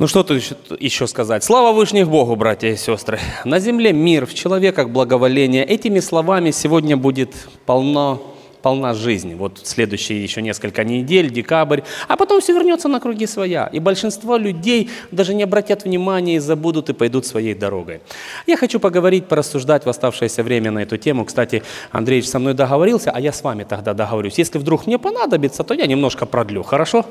Ну 0.00 0.06
что 0.06 0.22
тут 0.22 0.42
еще, 0.80 1.06
сказать? 1.06 1.44
Слава 1.44 1.76
Вышних 1.76 2.08
Богу, 2.08 2.34
братья 2.34 2.68
и 2.68 2.76
сестры. 2.76 3.20
На 3.44 3.58
земле 3.60 3.92
мир, 3.92 4.24
в 4.24 4.32
человеках 4.32 4.88
благоволение. 4.88 5.62
Этими 5.62 6.00
словами 6.00 6.52
сегодня 6.52 6.96
будет 6.96 7.34
полно, 7.66 8.22
полна 8.62 8.94
жизнь. 8.94 9.34
Вот 9.34 9.60
следующие 9.62 10.22
еще 10.22 10.40
несколько 10.40 10.84
недель, 10.84 11.28
декабрь. 11.28 11.82
А 12.08 12.16
потом 12.16 12.40
все 12.40 12.54
вернется 12.54 12.88
на 12.88 12.98
круги 12.98 13.26
своя. 13.26 13.66
И 13.66 13.78
большинство 13.78 14.38
людей 14.38 14.88
даже 15.10 15.34
не 15.34 15.42
обратят 15.42 15.84
внимания 15.84 16.36
и 16.36 16.38
забудут 16.38 16.88
и 16.88 16.94
пойдут 16.94 17.26
своей 17.26 17.52
дорогой. 17.52 18.00
Я 18.46 18.56
хочу 18.56 18.80
поговорить, 18.80 19.26
порассуждать 19.26 19.84
в 19.84 19.88
оставшееся 19.90 20.42
время 20.42 20.70
на 20.70 20.78
эту 20.78 20.96
тему. 20.96 21.26
Кстати, 21.26 21.62
Андреевич 21.92 22.30
со 22.30 22.38
мной 22.38 22.54
договорился, 22.54 23.10
а 23.10 23.20
я 23.20 23.34
с 23.34 23.42
вами 23.42 23.64
тогда 23.64 23.92
договорюсь. 23.92 24.38
Если 24.38 24.56
вдруг 24.56 24.86
мне 24.86 24.98
понадобится, 24.98 25.62
то 25.62 25.74
я 25.74 25.86
немножко 25.86 26.24
продлю. 26.24 26.62
Хорошо? 26.62 27.04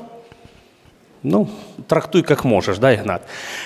Ну, 1.22 1.48
трактуй 1.86 2.22
как 2.22 2.44
можешь, 2.44 2.78
да, 2.78 2.94
Игнат? 2.94 3.22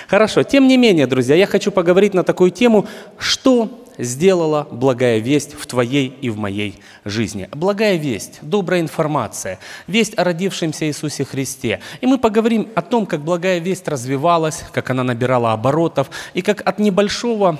Хорошо. 0.07 0.43
Тем 0.43 0.67
не 0.67 0.77
менее, 0.77 1.07
друзья, 1.07 1.35
я 1.35 1.47
хочу 1.47 1.71
поговорить 1.71 2.13
на 2.13 2.23
такую 2.23 2.51
тему, 2.51 2.85
что 3.17 3.69
сделала 3.97 4.67
благая 4.71 5.19
весть 5.19 5.53
в 5.53 5.65
твоей 5.65 6.07
и 6.07 6.29
в 6.29 6.37
моей 6.37 6.81
жизни. 7.05 7.47
Благая 7.51 7.95
весть, 7.95 8.39
добрая 8.41 8.81
информация, 8.81 9.59
весть 9.87 10.17
о 10.17 10.25
родившемся 10.25 10.85
Иисусе 10.85 11.23
Христе. 11.23 11.79
И 12.01 12.07
мы 12.07 12.17
поговорим 12.17 12.67
о 12.75 12.81
том, 12.81 13.05
как 13.05 13.21
благая 13.21 13.59
весть 13.59 13.87
развивалась, 13.87 14.63
как 14.73 14.89
она 14.89 15.03
набирала 15.03 15.53
оборотов, 15.53 16.09
и 16.33 16.41
как 16.41 16.61
от 16.67 16.79
небольшого 16.79 17.57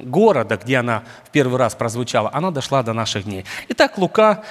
города, 0.00 0.58
где 0.62 0.78
она 0.78 1.04
в 1.24 1.30
первый 1.30 1.58
раз 1.58 1.74
прозвучала, 1.74 2.30
она 2.32 2.50
дошла 2.50 2.82
до 2.82 2.92
наших 2.92 3.24
дней. 3.24 3.44
Итак, 3.68 3.96
Лука, 3.96 4.42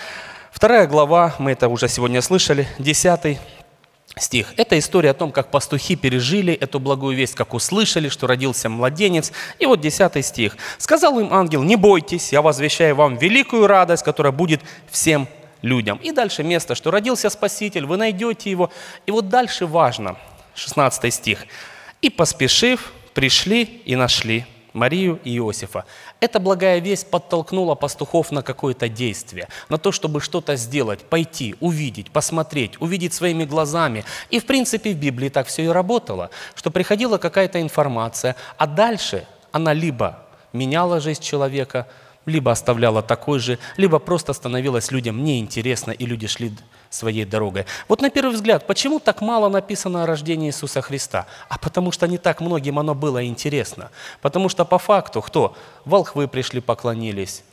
вторая 0.52 0.88
глава, 0.88 1.36
мы 1.38 1.52
это 1.52 1.68
уже 1.68 1.88
сегодня 1.90 2.22
слышали, 2.22 2.68
10 2.80 3.40
стих. 4.18 4.54
Это 4.58 4.78
история 4.80 5.12
о 5.12 5.14
том, 5.14 5.32
как 5.32 5.52
пастухи 5.52 5.96
пережили 5.96 6.54
эту 6.54 6.80
благую 6.80 7.16
весть, 7.16 7.36
как 7.36 7.54
услышали, 7.54 8.10
что 8.10 8.28
родился 8.28 8.70
младенец. 8.70 9.32
И 9.60 9.66
вот 9.66 9.82
10 9.82 10.26
стих. 10.26 10.58
«Сказал 10.78 11.20
им 11.20 11.34
ангел, 11.34 11.64
не 11.64 11.76
бойтесь, 11.76 12.32
я 12.32 12.42
возвещаю 12.42 12.96
вам 12.96 13.18
великую 13.18 13.68
радость, 13.68 14.04
которая 14.04 14.32
будет 14.32 14.62
всем 14.90 15.28
людям». 15.62 16.00
И 16.02 16.12
дальше 16.12 16.44
место, 16.44 16.76
что 16.76 16.92
родился 16.92 17.30
Спаситель, 17.30 17.86
вы 17.86 17.98
найдете 17.98 18.50
его. 18.50 18.72
И 19.06 19.12
вот 19.12 19.30
дальше 19.30 19.66
важно, 19.66 20.18
16 20.56 21.14
стих. 21.14 21.46
«И 22.02 22.10
поспешив, 22.10 22.94
пришли 23.14 23.64
и 23.64 23.96
нашли 23.96 24.46
Марию 24.76 25.20
и 25.24 25.38
Иосифа. 25.38 25.86
Эта 26.20 26.40
благая 26.40 26.80
весть 26.80 27.10
подтолкнула 27.10 27.76
пастухов 27.76 28.32
на 28.32 28.42
какое-то 28.42 28.90
действие, 28.90 29.48
на 29.70 29.78
то, 29.78 29.92
чтобы 29.92 30.20
что-то 30.20 30.58
сделать, 30.58 31.02
пойти, 31.02 31.56
увидеть, 31.62 32.12
посмотреть, 32.12 32.80
увидеть 32.82 33.14
своими 33.14 33.46
глазами. 33.46 34.04
И, 34.30 34.40
в 34.40 34.46
принципе, 34.46 34.94
в 34.94 34.98
Библии 34.98 35.30
так 35.30 35.48
все 35.48 35.64
и 35.64 35.68
работало, 35.68 36.30
что 36.56 36.72
приходила 36.72 37.18
какая-то 37.18 37.62
информация, 37.62 38.36
а 38.58 38.68
дальше 38.68 39.26
она 39.52 39.72
либо 39.74 40.20
меняла 40.52 41.00
жизнь 41.00 41.22
человека, 41.22 41.88
либо 42.26 42.52
оставляла 42.52 43.02
такой 43.02 43.40
же, 43.40 43.60
либо 43.78 44.00
просто 44.00 44.34
становилась 44.34 44.92
людям 44.92 45.24
неинтересно, 45.24 45.92
и 45.92 46.06
люди 46.06 46.28
шли 46.28 46.52
своей 46.96 47.26
дорогой. 47.26 47.66
Вот 47.88 48.02
на 48.02 48.10
первый 48.10 48.34
взгляд, 48.34 48.66
почему 48.66 49.00
так 49.00 49.22
мало 49.22 49.50
написано 49.50 50.04
о 50.04 50.06
рождении 50.06 50.50
Иисуса 50.50 50.82
Христа? 50.82 51.28
А 51.50 51.58
потому 51.58 51.92
что 51.92 52.08
не 52.08 52.18
так 52.18 52.42
многим 52.42 52.80
оно 52.80 52.96
было 52.96 53.26
интересно. 53.26 53.92
Потому 54.22 54.50
что 54.50 54.66
по 54.66 54.78
факту 54.78 55.22
кто? 55.22 55.56
Волхвы 55.86 56.28
пришли, 56.28 56.62
поклонились, 56.62 57.44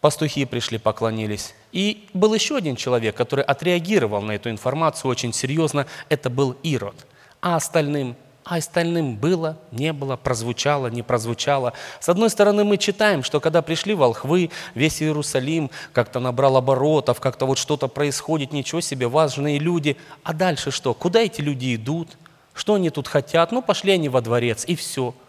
пастухи 0.00 0.44
пришли, 0.44 0.78
поклонились. 0.78 1.54
И 1.72 2.08
был 2.14 2.34
еще 2.34 2.56
один 2.56 2.76
человек, 2.76 3.16
который 3.16 3.44
отреагировал 3.44 4.22
на 4.22 4.32
эту 4.32 4.50
информацию 4.50 5.10
очень 5.10 5.32
серьезно, 5.32 5.86
это 6.08 6.30
был 6.30 6.56
Ирод. 6.62 7.06
А 7.40 7.56
остальным 7.56 8.16
а 8.44 8.56
остальным 8.56 9.16
было, 9.16 9.58
не 9.70 9.92
было, 9.92 10.16
прозвучало, 10.16 10.88
не 10.88 11.02
прозвучало. 11.02 11.72
С 12.00 12.08
одной 12.08 12.30
стороны, 12.30 12.64
мы 12.64 12.78
читаем, 12.78 13.22
что 13.22 13.40
когда 13.40 13.62
пришли 13.62 13.94
волхвы, 13.94 14.50
весь 14.74 15.02
Иерусалим 15.02 15.70
как-то 15.92 16.20
набрал 16.20 16.56
оборотов, 16.56 17.20
как-то 17.20 17.46
вот 17.46 17.58
что-то 17.58 17.88
происходит, 17.88 18.52
ничего 18.52 18.80
себе, 18.80 19.08
важные 19.08 19.58
люди. 19.58 19.96
А 20.22 20.32
дальше 20.32 20.70
что? 20.70 20.94
Куда 20.94 21.20
эти 21.20 21.40
люди 21.40 21.74
идут? 21.74 22.16
Что 22.54 22.74
они 22.74 22.90
тут 22.90 23.08
хотят? 23.08 23.52
Ну, 23.52 23.62
пошли 23.62 23.92
они 23.92 24.08
во 24.08 24.20
дворец, 24.20 24.64
и 24.66 24.74
все– 24.74 25.14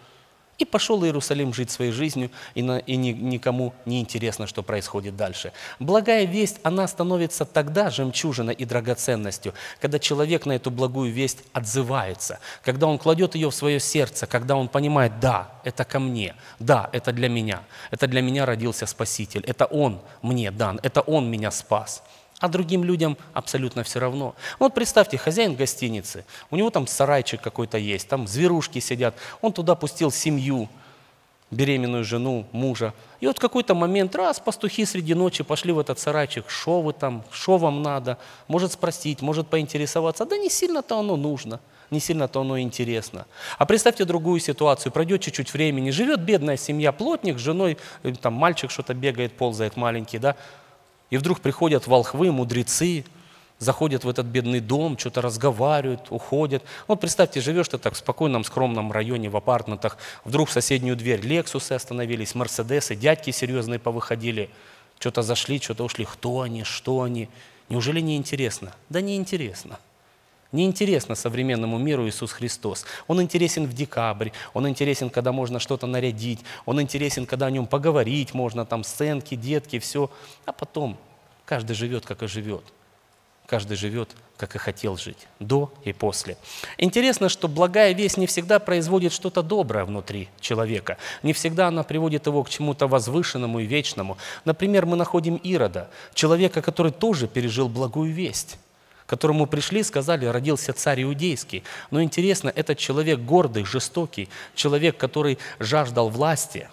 и 0.57 0.65
пошел 0.65 1.03
Иерусалим 1.03 1.53
жить 1.53 1.71
своей 1.71 1.91
жизнью, 1.91 2.29
и, 2.53 2.61
на, 2.61 2.77
и 2.77 2.95
ни, 2.95 3.11
никому 3.11 3.73
не 3.85 3.99
интересно, 3.99 4.45
что 4.45 4.61
происходит 4.61 5.15
дальше. 5.15 5.53
Благая 5.79 6.25
весть, 6.25 6.59
она 6.63 6.87
становится 6.87 7.45
тогда 7.45 7.89
жемчужиной 7.89 8.53
и 8.53 8.65
драгоценностью, 8.65 9.53
когда 9.79 9.97
человек 9.97 10.45
на 10.45 10.53
эту 10.53 10.69
благую 10.69 11.11
весть 11.11 11.39
отзывается, 11.53 12.39
когда 12.63 12.87
он 12.87 12.99
кладет 12.99 13.35
ее 13.35 13.49
в 13.49 13.55
свое 13.55 13.79
сердце, 13.79 14.27
когда 14.27 14.55
он 14.55 14.67
понимает, 14.67 15.19
да, 15.19 15.51
это 15.63 15.83
ко 15.83 15.99
мне, 15.99 16.35
да, 16.59 16.89
это 16.93 17.11
для 17.11 17.29
меня, 17.29 17.63
это 17.89 18.07
для 18.07 18.21
меня 18.21 18.45
родился 18.45 18.85
Спаситель, 18.85 19.43
это 19.47 19.65
Он 19.65 19.99
мне 20.21 20.51
дан, 20.51 20.79
это 20.83 21.01
Он 21.01 21.29
меня 21.29 21.49
спас 21.51 22.03
а 22.41 22.49
другим 22.49 22.83
людям 22.83 23.17
абсолютно 23.33 23.83
все 23.83 23.99
равно. 23.99 24.35
Вот 24.59 24.73
представьте, 24.73 25.17
хозяин 25.17 25.55
гостиницы, 25.55 26.25
у 26.49 26.57
него 26.57 26.69
там 26.69 26.87
сарайчик 26.87 27.39
какой-то 27.39 27.77
есть, 27.77 28.09
там 28.09 28.27
зверушки 28.27 28.79
сидят, 28.79 29.15
он 29.41 29.53
туда 29.53 29.75
пустил 29.75 30.11
семью, 30.11 30.67
беременную 31.51 32.03
жену, 32.03 32.45
мужа. 32.51 32.93
И 33.19 33.27
вот 33.27 33.37
в 33.37 33.41
какой-то 33.41 33.75
момент, 33.75 34.15
раз, 34.15 34.39
пастухи 34.39 34.85
среди 34.85 35.13
ночи 35.13 35.43
пошли 35.43 35.71
в 35.71 35.79
этот 35.79 35.99
сарайчик, 35.99 36.49
что 36.49 36.81
вы 36.81 36.93
там, 36.93 37.23
что 37.31 37.57
вам 37.57 37.83
надо, 37.83 38.17
может 38.47 38.71
спросить, 38.71 39.21
может 39.21 39.47
поинтересоваться. 39.47 40.25
Да 40.25 40.37
не 40.37 40.49
сильно-то 40.49 40.97
оно 40.97 41.17
нужно, 41.17 41.59
не 41.91 41.99
сильно-то 41.99 42.41
оно 42.41 42.57
интересно. 42.59 43.27
А 43.57 43.65
представьте 43.65 44.05
другую 44.05 44.39
ситуацию, 44.39 44.91
пройдет 44.91 45.21
чуть-чуть 45.21 45.53
времени, 45.53 45.91
живет 45.91 46.21
бедная 46.21 46.57
семья, 46.57 46.91
плотник 46.93 47.37
с 47.37 47.41
женой, 47.41 47.77
э, 48.03 48.13
там 48.13 48.33
мальчик 48.33 48.71
что-то 48.71 48.93
бегает, 48.93 49.33
ползает 49.33 49.75
маленький, 49.75 50.19
да, 50.19 50.37
и 51.11 51.17
вдруг 51.17 51.41
приходят 51.41 51.85
волхвы, 51.85 52.31
мудрецы, 52.31 53.05
заходят 53.59 54.03
в 54.03 54.09
этот 54.09 54.25
бедный 54.25 54.59
дом, 54.59 54.97
что-то 54.97 55.21
разговаривают, 55.21 56.07
уходят. 56.09 56.63
Вот 56.87 56.99
представьте, 56.99 57.41
живешь 57.41 57.67
ты 57.67 57.77
так 57.77 57.93
в 57.93 57.97
спокойном, 57.97 58.43
скромном 58.43 58.91
районе, 58.91 59.29
в 59.29 59.37
апартментах, 59.37 59.97
вдруг 60.25 60.49
в 60.49 60.51
соседнюю 60.51 60.95
дверь 60.95 61.21
Лексусы 61.21 61.73
остановились, 61.73 62.33
Мерседесы, 62.33 62.95
дядьки 62.95 63.29
серьезные 63.29 63.77
повыходили, 63.77 64.49
что-то 64.97 65.21
зашли, 65.21 65.59
что-то 65.59 65.83
ушли. 65.83 66.05
Кто 66.05 66.41
они, 66.41 66.63
что 66.63 67.01
они? 67.01 67.29
Неужели 67.69 67.99
не 67.99 68.17
интересно? 68.17 68.73
Да 68.89 68.99
не 69.01 69.15
интересно. 69.15 69.79
Не 70.51 70.65
интересно 70.65 71.15
современному 71.15 71.77
миру 71.77 72.07
Иисус 72.07 72.33
Христос. 72.33 72.85
Он 73.07 73.21
интересен 73.21 73.65
в 73.65 73.73
декабрь, 73.73 74.31
он 74.53 74.67
интересен, 74.67 75.09
когда 75.09 75.31
можно 75.31 75.59
что-то 75.59 75.87
нарядить, 75.87 76.39
он 76.65 76.81
интересен, 76.81 77.25
когда 77.25 77.45
о 77.45 77.51
нем 77.51 77.67
поговорить 77.67 78.33
можно, 78.33 78.65
там 78.65 78.83
сценки, 78.83 79.35
детки, 79.35 79.79
все. 79.79 80.11
А 80.45 80.51
потом 80.51 80.97
каждый 81.45 81.73
живет, 81.73 82.05
как 82.05 82.23
и 82.23 82.27
живет. 82.27 82.63
Каждый 83.45 83.75
живет, 83.75 84.09
как 84.37 84.55
и 84.55 84.59
хотел 84.59 84.97
жить, 84.97 85.27
до 85.39 85.73
и 85.83 85.91
после. 85.93 86.37
Интересно, 86.77 87.27
что 87.27 87.47
благая 87.47 87.93
весть 87.93 88.17
не 88.17 88.25
всегда 88.25 88.59
производит 88.59 89.11
что-то 89.11 89.41
доброе 89.43 89.83
внутри 89.83 90.29
человека. 90.39 90.97
Не 91.21 91.33
всегда 91.33 91.67
она 91.67 91.83
приводит 91.83 92.27
его 92.27 92.43
к 92.43 92.49
чему-то 92.49 92.87
возвышенному 92.87 93.59
и 93.59 93.65
вечному. 93.65 94.17
Например, 94.45 94.85
мы 94.85 94.95
находим 94.95 95.35
Ирода, 95.35 95.89
человека, 96.13 96.61
который 96.61 96.91
тоже 96.91 97.27
пережил 97.27 97.67
благую 97.67 98.13
весть 98.13 98.57
которому 99.11 99.45
пришли, 99.45 99.83
сказали, 99.83 100.25
родился 100.25 100.71
царь 100.71 101.03
иудейский. 101.03 101.63
Но 101.91 102.01
интересно, 102.01 102.49
этот 102.55 102.77
человек 102.77 103.19
гордый, 103.19 103.65
жестокий, 103.65 104.29
человек, 104.55 104.95
который 104.95 105.37
жаждал 105.59 106.07
власти. 106.07 106.69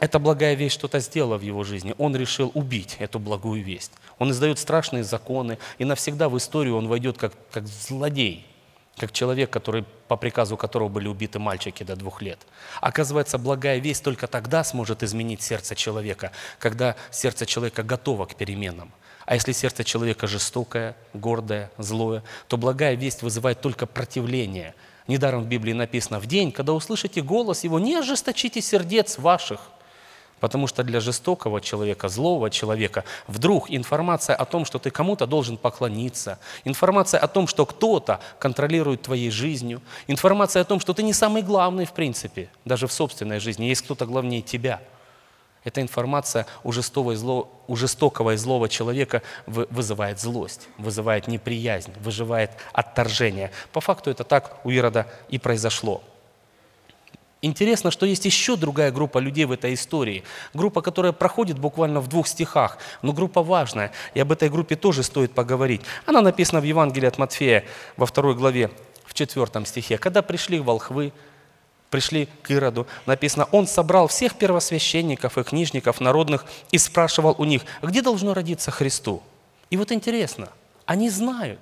Эта 0.00 0.18
благая 0.18 0.54
весть 0.54 0.74
что-то 0.74 1.00
сделала 1.00 1.38
в 1.38 1.40
его 1.40 1.64
жизни. 1.64 1.94
Он 1.96 2.14
решил 2.14 2.50
убить 2.52 2.96
эту 2.98 3.18
благую 3.18 3.64
весть. 3.64 3.92
Он 4.18 4.32
издает 4.32 4.58
страшные 4.58 5.02
законы, 5.02 5.56
и 5.78 5.86
навсегда 5.86 6.28
в 6.28 6.36
историю 6.36 6.76
он 6.76 6.88
войдет 6.88 7.16
как, 7.16 7.32
как 7.50 7.66
злодей, 7.68 8.46
как 8.98 9.10
человек, 9.10 9.48
который, 9.48 9.86
по 10.08 10.18
приказу 10.18 10.58
которого 10.58 10.90
были 10.90 11.08
убиты 11.08 11.38
мальчики 11.38 11.84
до 11.84 11.96
двух 11.96 12.20
лет. 12.20 12.38
Оказывается, 12.82 13.38
благая 13.38 13.78
весть 13.78 14.04
только 14.04 14.26
тогда 14.26 14.62
сможет 14.62 15.02
изменить 15.02 15.40
сердце 15.40 15.74
человека, 15.74 16.32
когда 16.58 16.96
сердце 17.10 17.46
человека 17.46 17.82
готово 17.82 18.26
к 18.26 18.34
переменам. 18.34 18.92
А 19.26 19.34
если 19.34 19.52
сердце 19.52 19.84
человека 19.84 20.26
жестокое, 20.26 20.96
гордое, 21.14 21.70
злое, 21.78 22.22
то 22.48 22.56
благая 22.56 22.94
весть 22.94 23.22
вызывает 23.22 23.60
только 23.60 23.86
противление. 23.86 24.74
Недаром 25.06 25.42
в 25.42 25.46
Библии 25.46 25.72
написано, 25.72 26.20
в 26.20 26.26
день, 26.26 26.52
когда 26.52 26.72
услышите 26.72 27.22
голос 27.22 27.64
его, 27.64 27.78
не 27.78 27.94
ожесточите 27.94 28.60
сердец 28.60 29.18
ваших. 29.18 29.60
Потому 30.40 30.66
что 30.66 30.82
для 30.82 31.00
жестокого 31.00 31.62
человека, 31.62 32.08
злого 32.08 32.50
человека, 32.50 33.04
вдруг 33.26 33.70
информация 33.70 34.36
о 34.36 34.44
том, 34.44 34.66
что 34.66 34.78
ты 34.78 34.90
кому-то 34.90 35.26
должен 35.26 35.56
поклониться, 35.56 36.38
информация 36.64 37.20
о 37.20 37.28
том, 37.28 37.46
что 37.46 37.64
кто-то 37.64 38.20
контролирует 38.38 39.02
твоей 39.02 39.30
жизнью, 39.30 39.80
информация 40.06 40.60
о 40.60 40.64
том, 40.64 40.80
что 40.80 40.92
ты 40.92 41.02
не 41.02 41.14
самый 41.14 41.40
главный 41.40 41.86
в 41.86 41.92
принципе, 41.92 42.50
даже 42.66 42.86
в 42.86 42.92
собственной 42.92 43.40
жизни, 43.40 43.66
есть 43.66 43.82
кто-то 43.82 44.04
главнее 44.04 44.42
тебя– 44.42 44.82
Эта 45.64 45.80
информация 45.80 46.46
у 46.62 46.72
жестокого 46.72 47.12
и, 47.12 47.16
зло, 47.16 47.50
у 47.66 47.74
жестокого 47.74 48.34
и 48.34 48.36
злого 48.36 48.68
человека 48.68 49.22
вызывает 49.46 50.20
злость, 50.20 50.68
вызывает 50.76 51.26
неприязнь, 51.26 51.92
вызывает 52.00 52.50
отторжение. 52.72 53.50
По 53.72 53.80
факту 53.80 54.10
это 54.10 54.24
так 54.24 54.58
у 54.64 54.70
Ирода 54.70 55.06
и 55.30 55.38
произошло. 55.38 56.02
Интересно, 57.40 57.90
что 57.90 58.06
есть 58.06 58.24
еще 58.24 58.56
другая 58.56 58.90
группа 58.90 59.18
людей 59.18 59.44
в 59.44 59.52
этой 59.52 59.74
истории. 59.74 60.24
Группа, 60.54 60.80
которая 60.80 61.12
проходит 61.12 61.58
буквально 61.58 62.00
в 62.00 62.08
двух 62.08 62.26
стихах, 62.26 62.78
но 63.02 63.12
группа 63.12 63.42
важная. 63.42 63.92
И 64.14 64.20
об 64.20 64.32
этой 64.32 64.48
группе 64.48 64.76
тоже 64.76 65.02
стоит 65.02 65.32
поговорить. 65.32 65.82
Она 66.06 66.22
написана 66.22 66.62
в 66.62 66.64
Евангелии 66.64 67.06
от 67.06 67.18
Матфея 67.18 67.64
во 67.98 68.06
второй 68.06 68.34
главе, 68.34 68.70
в 69.04 69.12
четвертом 69.12 69.66
стихе. 69.66 69.98
Когда 69.98 70.22
пришли 70.22 70.58
волхвы, 70.58 71.12
пришли 71.94 72.28
к 72.42 72.50
Ироду, 72.50 72.88
написано, 73.06 73.46
он 73.52 73.68
собрал 73.68 74.08
всех 74.08 74.34
первосвященников 74.34 75.38
и 75.38 75.44
книжников 75.44 76.00
народных 76.00 76.44
и 76.72 76.78
спрашивал 76.78 77.36
у 77.38 77.44
них, 77.44 77.62
где 77.82 78.02
должно 78.02 78.34
родиться 78.34 78.72
Христу. 78.72 79.22
И 79.70 79.76
вот 79.76 79.92
интересно, 79.92 80.48
они 80.86 81.08
знают. 81.08 81.60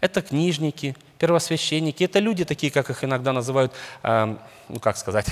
Это 0.00 0.20
книжники, 0.20 0.96
первосвященники, 1.18 2.02
это 2.02 2.18
люди 2.18 2.44
такие, 2.44 2.72
как 2.72 2.90
их 2.90 3.04
иногда 3.04 3.32
называют, 3.32 3.72
э, 4.02 4.36
ну 4.68 4.80
как 4.80 4.96
сказать, 4.96 5.26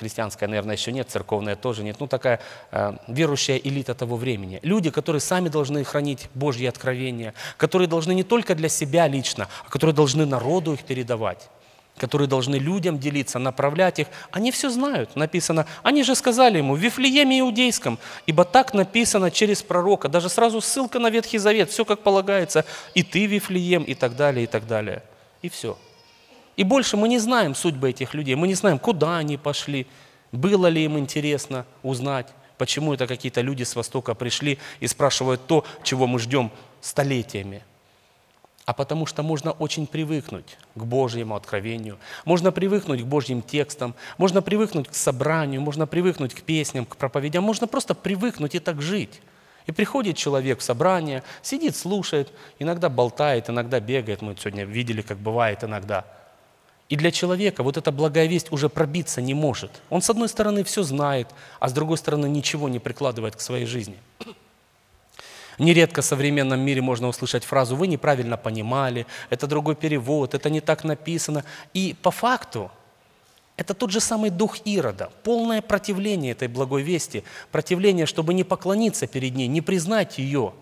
христианская, 0.00 0.48
наверное, 0.48 0.74
еще 0.74 0.90
нет, 0.90 1.08
церковная 1.08 1.54
тоже 1.54 1.84
нет, 1.84 2.00
ну 2.00 2.08
такая 2.08 2.40
э, 2.72 2.96
верующая 3.06 3.58
элита 3.58 3.94
того 3.94 4.16
времени. 4.16 4.58
Люди, 4.64 4.90
которые 4.90 5.20
сами 5.20 5.48
должны 5.48 5.84
хранить 5.84 6.28
Божьи 6.34 6.66
откровения, 6.66 7.34
которые 7.56 7.86
должны 7.86 8.14
не 8.14 8.24
только 8.24 8.56
для 8.56 8.68
себя 8.68 9.06
лично, 9.06 9.46
а 9.64 9.70
которые 9.70 9.94
должны 9.94 10.26
народу 10.26 10.72
их 10.72 10.82
передавать 10.82 11.48
которые 11.98 12.28
должны 12.28 12.56
людям 12.56 12.98
делиться, 12.98 13.38
направлять 13.38 13.98
их, 13.98 14.06
они 14.30 14.50
все 14.50 14.70
знают, 14.70 15.16
написано. 15.16 15.66
Они 15.82 16.02
же 16.02 16.14
сказали 16.14 16.58
ему 16.58 16.74
в 16.74 16.78
Вифлееме 16.78 17.40
Иудейском, 17.40 17.98
ибо 18.26 18.44
так 18.44 18.74
написано 18.74 19.30
через 19.30 19.62
пророка, 19.62 20.08
даже 20.08 20.28
сразу 20.28 20.60
ссылка 20.60 20.98
на 20.98 21.10
Ветхий 21.10 21.38
Завет, 21.38 21.70
все 21.70 21.84
как 21.84 22.00
полагается, 22.00 22.64
и 22.94 23.02
ты, 23.02 23.26
Вифлеем, 23.26 23.82
и 23.82 23.94
так 23.94 24.16
далее, 24.16 24.44
и 24.44 24.46
так 24.46 24.66
далее. 24.66 25.02
И 25.42 25.48
все. 25.48 25.76
И 26.56 26.64
больше 26.64 26.96
мы 26.96 27.08
не 27.08 27.18
знаем 27.18 27.54
судьбы 27.54 27.90
этих 27.90 28.14
людей, 28.14 28.34
мы 28.34 28.48
не 28.48 28.54
знаем, 28.54 28.78
куда 28.78 29.18
они 29.18 29.36
пошли, 29.36 29.86
было 30.32 30.66
ли 30.66 30.84
им 30.84 30.98
интересно 30.98 31.66
узнать, 31.82 32.28
почему 32.56 32.94
это 32.94 33.06
какие-то 33.06 33.40
люди 33.40 33.62
с 33.62 33.76
Востока 33.76 34.14
пришли 34.14 34.58
и 34.80 34.86
спрашивают 34.86 35.46
то, 35.46 35.64
чего 35.82 36.06
мы 36.06 36.18
ждем 36.18 36.50
столетиями 36.80 37.62
а 38.68 38.74
потому 38.74 39.06
что 39.06 39.22
можно 39.22 39.52
очень 39.52 39.86
привыкнуть 39.86 40.58
к 40.74 40.84
Божьему 40.84 41.34
откровению, 41.34 41.96
можно 42.26 42.52
привыкнуть 42.52 43.00
к 43.00 43.06
Божьим 43.06 43.40
текстам, 43.40 43.94
можно 44.18 44.42
привыкнуть 44.42 44.88
к 44.88 44.94
собранию, 44.94 45.62
можно 45.62 45.86
привыкнуть 45.86 46.34
к 46.34 46.42
песням, 46.42 46.84
к 46.84 46.98
проповедям, 46.98 47.44
можно 47.44 47.66
просто 47.66 47.94
привыкнуть 47.94 48.54
и 48.54 48.58
так 48.58 48.82
жить. 48.82 49.22
И 49.64 49.72
приходит 49.72 50.18
человек 50.18 50.58
в 50.58 50.62
собрание, 50.62 51.22
сидит, 51.40 51.76
слушает, 51.76 52.30
иногда 52.58 52.90
болтает, 52.90 53.48
иногда 53.48 53.80
бегает, 53.80 54.20
мы 54.20 54.36
сегодня 54.38 54.66
видели, 54.66 55.00
как 55.00 55.16
бывает 55.16 55.64
иногда. 55.64 56.04
И 56.90 56.96
для 56.96 57.10
человека 57.10 57.62
вот 57.62 57.78
эта 57.78 57.90
благая 57.90 58.26
весть 58.26 58.52
уже 58.52 58.68
пробиться 58.68 59.22
не 59.22 59.32
может. 59.32 59.70
Он 59.88 60.02
с 60.02 60.10
одной 60.10 60.28
стороны 60.28 60.62
все 60.62 60.82
знает, 60.82 61.28
а 61.58 61.70
с 61.70 61.72
другой 61.72 61.96
стороны 61.96 62.28
ничего 62.28 62.68
не 62.68 62.80
прикладывает 62.80 63.34
к 63.34 63.40
своей 63.40 63.64
жизни. 63.64 63.96
Нередко 65.58 66.02
в 66.02 66.04
современном 66.04 66.60
мире 66.60 66.80
можно 66.80 67.08
услышать 67.08 67.44
фразу 67.44 67.74
«вы 67.74 67.88
неправильно 67.88 68.36
понимали», 68.36 69.06
«это 69.28 69.46
другой 69.46 69.74
перевод», 69.74 70.34
«это 70.34 70.50
не 70.50 70.60
так 70.60 70.84
написано». 70.84 71.44
И 71.74 71.96
по 72.00 72.10
факту 72.10 72.70
это 73.56 73.74
тот 73.74 73.90
же 73.90 73.98
самый 73.98 74.30
дух 74.30 74.58
Ирода, 74.64 75.10
полное 75.24 75.60
противление 75.60 76.30
этой 76.30 76.46
благой 76.46 76.82
вести, 76.82 77.24
противление, 77.50 78.06
чтобы 78.06 78.32
не 78.32 78.44
поклониться 78.44 79.08
перед 79.08 79.34
ней, 79.34 79.48
не 79.48 79.60
признать 79.60 80.18
ее 80.18 80.54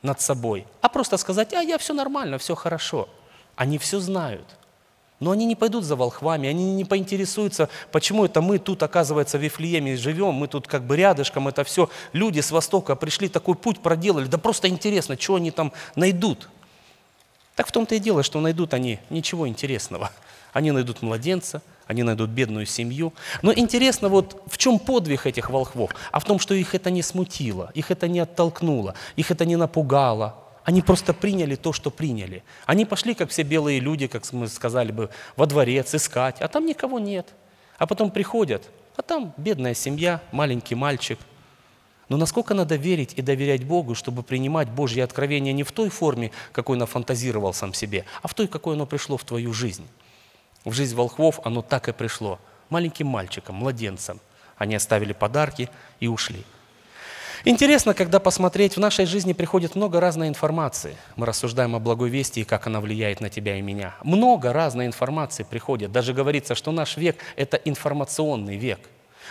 над 0.00 0.18
собой, 0.18 0.66
а 0.80 0.88
просто 0.88 1.18
сказать, 1.18 1.52
а 1.52 1.60
я 1.60 1.76
все 1.76 1.92
нормально, 1.92 2.38
все 2.38 2.54
хорошо. 2.54 3.08
Они 3.54 3.76
все 3.76 4.00
знают. 4.00 4.46
Но 5.20 5.32
они 5.32 5.44
не 5.44 5.54
пойдут 5.54 5.84
за 5.84 5.96
волхвами, 5.96 6.48
они 6.48 6.72
не 6.72 6.86
поинтересуются, 6.86 7.68
почему 7.92 8.24
это 8.24 8.40
мы 8.40 8.58
тут, 8.58 8.82
оказывается, 8.82 9.36
в 9.36 9.42
Вифлееме 9.42 9.96
живем, 9.96 10.32
мы 10.32 10.48
тут 10.48 10.66
как 10.66 10.84
бы 10.84 10.96
рядышком, 10.96 11.46
это 11.46 11.62
все 11.62 11.90
люди 12.14 12.40
с 12.40 12.50
Востока 12.50 12.96
пришли, 12.96 13.28
такой 13.28 13.54
путь 13.54 13.80
проделали, 13.80 14.24
да 14.24 14.38
просто 14.38 14.68
интересно, 14.68 15.20
что 15.20 15.34
они 15.34 15.50
там 15.50 15.72
найдут. 15.94 16.48
Так 17.54 17.66
в 17.66 17.72
том-то 17.72 17.94
и 17.94 17.98
дело, 17.98 18.22
что 18.22 18.40
найдут 18.40 18.72
они 18.72 18.98
ничего 19.10 19.46
интересного. 19.46 20.10
Они 20.52 20.70
найдут 20.70 21.02
младенца, 21.02 21.62
они 21.86 22.02
найдут 22.02 22.30
бедную 22.30 22.66
семью. 22.66 23.12
Но 23.42 23.52
интересно 23.52 24.08
вот 24.08 24.42
в 24.46 24.56
чем 24.56 24.78
подвиг 24.78 25.26
этих 25.26 25.50
волхвов? 25.50 25.90
А 26.10 26.20
в 26.20 26.24
том, 26.24 26.38
что 26.38 26.54
их 26.54 26.74
это 26.74 26.90
не 26.90 27.02
смутило, 27.02 27.70
их 27.74 27.90
это 27.90 28.08
не 28.08 28.20
оттолкнуло, 28.20 28.94
их 29.16 29.30
это 29.30 29.44
не 29.44 29.56
напугало, 29.56 30.36
они 30.64 30.82
просто 30.82 31.14
приняли 31.14 31.54
то, 31.54 31.72
что 31.72 31.90
приняли. 31.90 32.42
Они 32.66 32.84
пошли, 32.84 33.14
как 33.14 33.30
все 33.30 33.42
белые 33.42 33.80
люди, 33.80 34.06
как 34.06 34.30
мы 34.32 34.48
сказали 34.48 34.92
бы, 34.92 35.10
во 35.36 35.46
дворец 35.46 35.94
искать, 35.94 36.40
а 36.40 36.48
там 36.48 36.66
никого 36.66 36.98
нет. 36.98 37.28
А 37.78 37.86
потом 37.86 38.10
приходят, 38.10 38.68
а 38.96 39.02
там 39.02 39.32
бедная 39.36 39.74
семья, 39.74 40.20
маленький 40.32 40.74
мальчик. 40.74 41.18
Но 42.10 42.16
насколько 42.16 42.54
надо 42.54 42.74
верить 42.74 43.14
и 43.16 43.22
доверять 43.22 43.64
Богу, 43.64 43.94
чтобы 43.94 44.22
принимать 44.22 44.68
Божье 44.68 45.04
откровение 45.04 45.52
не 45.52 45.62
в 45.62 45.72
той 45.72 45.88
форме, 45.88 46.32
какой 46.52 46.76
нафантазировал 46.76 47.54
сам 47.54 47.72
себе, 47.72 48.04
а 48.22 48.28
в 48.28 48.34
той, 48.34 48.48
какой 48.48 48.74
оно 48.74 48.84
пришло 48.84 49.16
в 49.16 49.24
твою 49.24 49.52
жизнь. 49.52 49.86
В 50.64 50.72
жизнь 50.72 50.94
волхвов 50.94 51.40
оно 51.44 51.62
так 51.62 51.88
и 51.88 51.92
пришло. 51.92 52.38
Маленьким 52.68 53.06
мальчиком, 53.06 53.56
младенцем. 53.56 54.20
Они 54.58 54.74
оставили 54.74 55.12
подарки 55.12 55.70
и 56.00 56.08
ушли. 56.08 56.44
Интересно, 57.44 57.94
когда 57.94 58.20
посмотреть, 58.20 58.76
в 58.76 58.80
нашей 58.80 59.06
жизни 59.06 59.32
приходит 59.32 59.74
много 59.74 59.98
разной 59.98 60.28
информации. 60.28 60.94
Мы 61.16 61.24
рассуждаем 61.24 61.74
о 61.74 61.78
благой 61.78 62.10
вести 62.10 62.40
и 62.40 62.44
как 62.44 62.66
она 62.66 62.80
влияет 62.80 63.22
на 63.22 63.30
тебя 63.30 63.56
и 63.56 63.62
меня. 63.62 63.94
Много 64.04 64.52
разной 64.52 64.84
информации 64.84 65.46
приходит. 65.48 65.90
Даже 65.90 66.12
говорится, 66.12 66.54
что 66.54 66.70
наш 66.70 66.98
век– 66.98 67.16
это 67.36 67.56
информационный 67.56 68.58
век. 68.58 68.80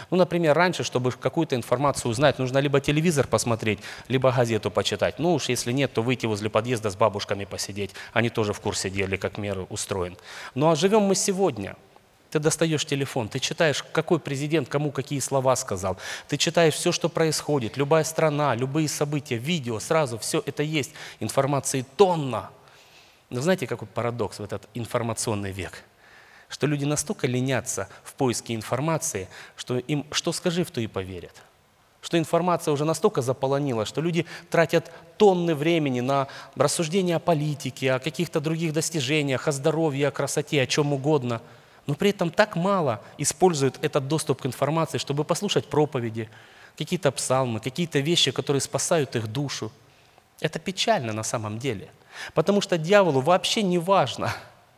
Ну, 0.09 0.17
например, 0.17 0.55
раньше, 0.55 0.83
чтобы 0.83 1.11
какую-то 1.11 1.55
информацию 1.55 2.09
узнать, 2.09 2.39
нужно 2.39 2.57
либо 2.57 2.79
телевизор 2.79 3.27
посмотреть, 3.27 3.79
либо 4.07 4.31
газету 4.31 4.71
почитать. 4.71 5.19
Ну 5.19 5.35
уж 5.35 5.49
если 5.49 5.71
нет, 5.71 5.93
то 5.93 6.01
выйти 6.01 6.25
возле 6.25 6.49
подъезда 6.49 6.89
с 6.89 6.95
бабушками 6.95 7.45
посидеть. 7.45 7.91
Они 8.13 8.29
тоже 8.29 8.53
в 8.53 8.59
курсе 8.59 8.89
дела, 8.89 9.17
как 9.17 9.37
мир 9.37 9.67
устроен. 9.69 10.17
Ну 10.55 10.71
а 10.71 10.75
живем 10.75 11.01
мы 11.01 11.13
сегодня– 11.13 11.75
ты 12.31 12.39
достаешь 12.39 12.85
телефон, 12.85 13.27
ты 13.27 13.39
читаешь, 13.39 13.83
какой 13.83 14.19
президент 14.19 14.69
кому 14.69 14.91
какие 14.91 15.19
слова 15.19 15.55
сказал. 15.55 15.97
Ты 16.27 16.37
читаешь 16.37 16.75
все, 16.75 16.91
что 16.91 17.09
происходит, 17.09 17.77
любая 17.77 18.03
страна, 18.03 18.55
любые 18.55 18.87
события, 18.87 19.37
видео, 19.37 19.79
сразу 19.79 20.19
все 20.19 20.43
это 20.45 20.61
есть. 20.61 20.91
Информации 21.19 21.85
тонна. 21.97 22.51
Но 23.29 23.41
знаете, 23.41 23.67
какой 23.67 23.87
парадокс 23.87 24.39
в 24.39 24.43
этот 24.43 24.67
информационный 24.73 25.51
век? 25.51 25.83
Что 26.49 26.67
люди 26.67 26.85
настолько 26.85 27.27
ленятся 27.27 27.89
в 28.03 28.13
поиске 28.13 28.55
информации, 28.55 29.27
что 29.55 29.77
им 29.77 30.05
что 30.11 30.31
скажи, 30.31 30.63
в 30.63 30.71
то 30.71 30.81
и 30.81 30.87
поверят. 30.87 31.35
Что 32.01 32.17
информация 32.17 32.71
уже 32.71 32.85
настолько 32.85 33.21
заполонила, 33.21 33.85
что 33.85 34.01
люди 34.01 34.25
тратят 34.49 34.91
тонны 35.17 35.53
времени 35.53 35.99
на 35.99 36.27
рассуждения 36.55 37.17
о 37.17 37.19
политике, 37.19 37.91
о 37.91 37.99
каких-то 37.99 38.39
других 38.39 38.73
достижениях, 38.73 39.47
о 39.47 39.51
здоровье, 39.51 40.07
о 40.07 40.11
красоте, 40.11 40.61
о 40.61 40.67
чем 40.67 40.93
угодно– 40.93 41.41
но 41.89 41.95
при 41.95 42.11
этом 42.11 42.29
так 42.29 42.55
мало 42.55 43.01
используют 43.17 43.79
этот 43.81 44.07
доступ 44.07 44.43
к 44.43 44.45
информации, 44.45 44.99
чтобы 44.99 45.23
послушать 45.23 45.65
проповеди, 45.65 46.29
какие-то 46.77 47.11
псалмы, 47.11 47.59
какие-то 47.59 47.97
вещи, 47.97 48.29
которые 48.29 48.61
спасают 48.61 49.15
их 49.15 49.25
душу. 49.25 49.71
Это 50.39 50.59
печально 50.59 51.13
на 51.13 51.23
самом 51.23 51.57
деле. 51.57 51.89
Потому 52.35 52.61
что 52.61 52.77
дьяволу 52.77 53.21
вообще 53.21 53.63
не 53.63 53.79
важно, 53.79 54.31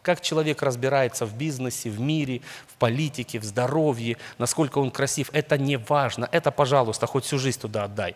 как 0.04 0.22
человек 0.22 0.62
разбирается 0.62 1.26
в 1.26 1.36
бизнесе, 1.36 1.90
в 1.90 2.00
мире, 2.00 2.40
в 2.66 2.76
политике, 2.76 3.40
в 3.40 3.44
здоровье, 3.44 4.16
насколько 4.38 4.78
он 4.78 4.90
красив. 4.90 5.32
Это 5.34 5.58
не 5.58 5.76
важно. 5.76 6.30
Это, 6.32 6.50
пожалуйста, 6.50 7.08
хоть 7.08 7.26
всю 7.26 7.40
жизнь 7.40 7.60
туда 7.60 7.84
отдай. 7.84 8.16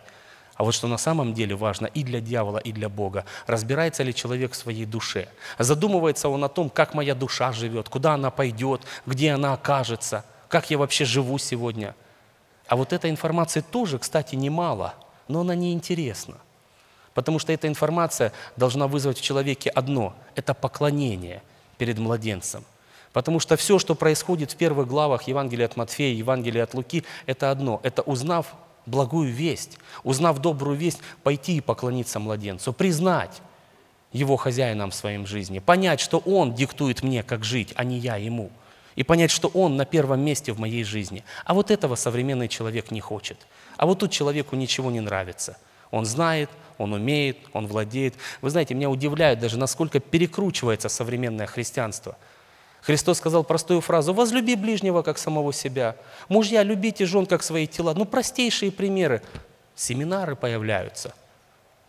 А 0.56 0.64
вот 0.64 0.74
что 0.74 0.88
на 0.88 0.96
самом 0.96 1.34
деле 1.34 1.54
важно 1.54 1.86
и 1.86 2.02
для 2.02 2.20
дьявола, 2.20 2.58
и 2.58 2.72
для 2.72 2.88
Бога, 2.88 3.24
разбирается 3.46 4.02
ли 4.02 4.14
человек 4.14 4.52
в 4.52 4.56
своей 4.56 4.86
душе. 4.86 5.28
Задумывается 5.58 6.28
он 6.28 6.44
о 6.44 6.48
том, 6.48 6.70
как 6.70 6.94
моя 6.94 7.14
душа 7.14 7.52
живет, 7.52 7.88
куда 7.88 8.14
она 8.14 8.30
пойдет, 8.30 8.82
где 9.04 9.32
она 9.32 9.52
окажется, 9.52 10.24
как 10.48 10.70
я 10.70 10.78
вообще 10.78 11.04
живу 11.04 11.36
сегодня. 11.38 11.94
А 12.68 12.76
вот 12.76 12.92
этой 12.92 13.10
информации 13.10 13.60
тоже, 13.60 13.98
кстати, 13.98 14.34
немало, 14.34 14.94
но 15.28 15.40
она 15.40 15.54
неинтересна. 15.54 16.36
Потому 17.12 17.38
что 17.38 17.52
эта 17.52 17.68
информация 17.68 18.32
должна 18.56 18.88
вызвать 18.88 19.18
в 19.18 19.22
человеке 19.22 19.70
одно– 19.70 20.14
это 20.34 20.54
поклонение 20.54 21.42
перед 21.78 21.98
младенцем. 21.98 22.64
Потому 23.12 23.40
что 23.40 23.56
все, 23.56 23.78
что 23.78 23.94
происходит 23.94 24.52
в 24.52 24.56
первых 24.56 24.88
главах 24.88 25.22
Евангелия 25.22 25.66
от 25.66 25.76
Матфея, 25.76 26.14
Евангелия 26.14 26.64
от 26.64 26.74
Луки, 26.74 27.04
это 27.26 27.50
одно– 27.50 27.80
это 27.82 28.02
узнав 28.02 28.54
благую 28.86 29.32
весть, 29.32 29.78
узнав 30.04 30.38
добрую 30.40 30.76
весть, 30.76 31.00
пойти 31.22 31.56
и 31.56 31.60
поклониться 31.60 32.18
младенцу, 32.18 32.72
признать 32.72 33.42
его 34.12 34.36
хозяином 34.36 34.90
в 34.90 34.94
своем 34.94 35.26
жизни, 35.26 35.58
понять, 35.58 36.00
что 36.00 36.18
он 36.18 36.54
диктует 36.54 37.02
мне, 37.02 37.22
как 37.22 37.44
жить, 37.44 37.72
а 37.76 37.84
не 37.84 37.98
я 37.98 38.16
ему. 38.16 38.50
и 38.96 39.02
понять, 39.02 39.30
что 39.30 39.50
Он 39.54 39.76
на 39.76 39.84
первом 39.84 40.20
месте 40.20 40.52
в 40.52 40.58
моей 40.58 40.82
жизни. 40.82 41.22
А 41.44 41.54
вот 41.54 41.70
этого 41.70 41.94
современный 41.94 42.48
человек 42.48 42.90
не 42.90 43.00
хочет. 43.00 43.46
А 43.76 43.86
вот 43.86 43.98
тут 43.98 44.10
человеку 44.10 44.56
ничего 44.56 44.90
не 44.90 45.00
нравится. 45.00 45.58
Он 45.90 46.04
знает, 46.04 46.50
он 46.78 46.92
умеет, 46.92 47.38
он 47.52 47.66
владеет. 47.66 48.14
Вы 48.40 48.50
знаете, 48.50 48.74
меня 48.74 48.90
удивляет 48.90 49.38
даже, 49.38 49.58
насколько 49.58 50.00
перекручивается 50.00 50.88
современное 50.88 51.46
христианство. 51.46 52.16
Христос 52.86 53.18
сказал 53.18 53.44
простую 53.44 53.80
фразу 53.80 54.14
«возлюби 54.14 54.54
ближнего, 54.54 55.02
как 55.02 55.18
самого 55.18 55.52
себя». 55.52 55.96
Мужья, 56.28 56.62
любите 56.62 57.04
жен, 57.04 57.26
как 57.26 57.42
свои 57.42 57.66
тела. 57.66 57.92
Ну, 57.94 58.04
простейшие 58.04 58.70
примеры. 58.70 59.22
Семинары 59.74 60.36
появляются. 60.36 61.12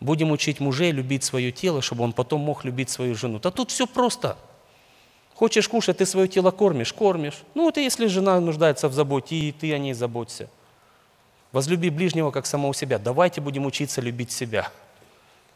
Будем 0.00 0.32
учить 0.32 0.60
мужей 0.60 0.90
любить 0.90 1.24
свое 1.24 1.52
тело, 1.52 1.82
чтобы 1.82 2.04
он 2.04 2.12
потом 2.12 2.40
мог 2.40 2.64
любить 2.64 2.90
свою 2.90 3.14
жену. 3.14 3.38
Да 3.38 3.50
тут 3.50 3.70
все 3.70 3.86
просто– 3.86 4.36
Хочешь 5.38 5.68
кушать, 5.68 5.98
ты 5.98 6.04
свое 6.04 6.26
тело 6.26 6.50
кормишь, 6.50 6.92
кормишь. 6.92 7.44
Ну 7.54 7.62
вот 7.62 7.76
если 7.76 8.08
жена 8.08 8.40
нуждается 8.40 8.88
в 8.88 8.92
заботе, 8.92 9.36
и 9.36 9.52
ты 9.52 9.72
о 9.72 9.78
ней 9.78 9.92
заботься. 9.92 10.50
Возлюби 11.52 11.90
ближнего, 11.90 12.32
как 12.32 12.44
самого 12.44 12.74
себя. 12.74 12.98
Давайте 12.98 13.40
будем 13.40 13.64
учиться 13.64 14.00
любить 14.00 14.32
себя. 14.32 14.68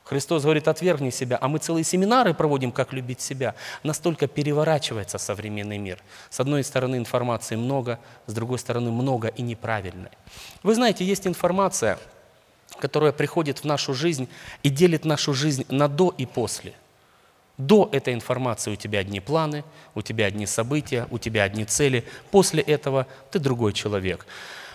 Христос 0.04 0.42
говорит, 0.42 0.68
отвергни 0.68 1.10
себя, 1.10 1.38
а 1.40 1.48
мы 1.48 1.58
целые 1.58 1.84
семинары 1.84 2.34
проводим, 2.34 2.72
как 2.72 2.92
любить 2.92 3.20
себя. 3.20 3.54
Настолько 3.82 4.26
переворачивается 4.26 5.18
современный 5.18 5.78
мир. 5.78 5.98
С 6.28 6.40
одной 6.40 6.64
стороны 6.64 6.96
информации 6.96 7.56
много, 7.56 7.98
с 8.26 8.34
другой 8.34 8.58
стороны 8.58 8.90
много 8.90 9.28
и 9.28 9.42
неправильной. 9.42 10.10
Вы 10.62 10.74
знаете, 10.74 11.04
есть 11.04 11.26
информация, 11.26 11.98
которая 12.78 13.12
приходит 13.12 13.60
в 13.60 13.64
нашу 13.64 13.94
жизнь 13.94 14.28
и 14.62 14.70
делит 14.70 15.04
нашу 15.04 15.34
жизнь 15.34 15.64
на 15.68 15.88
до 15.88 16.12
и 16.18 16.26
после. 16.26 16.74
До 17.58 17.88
этой 17.92 18.14
информации 18.14 18.72
у 18.72 18.76
тебя 18.76 19.00
одни 19.00 19.20
планы, 19.20 19.62
у 19.94 20.02
тебя 20.02 20.26
одни 20.26 20.46
события, 20.46 21.06
у 21.10 21.18
тебя 21.18 21.44
одни 21.44 21.64
цели. 21.64 22.04
После 22.30 22.62
этого 22.62 23.06
ты 23.30 23.38
другой 23.38 23.72
человек. 23.72 24.26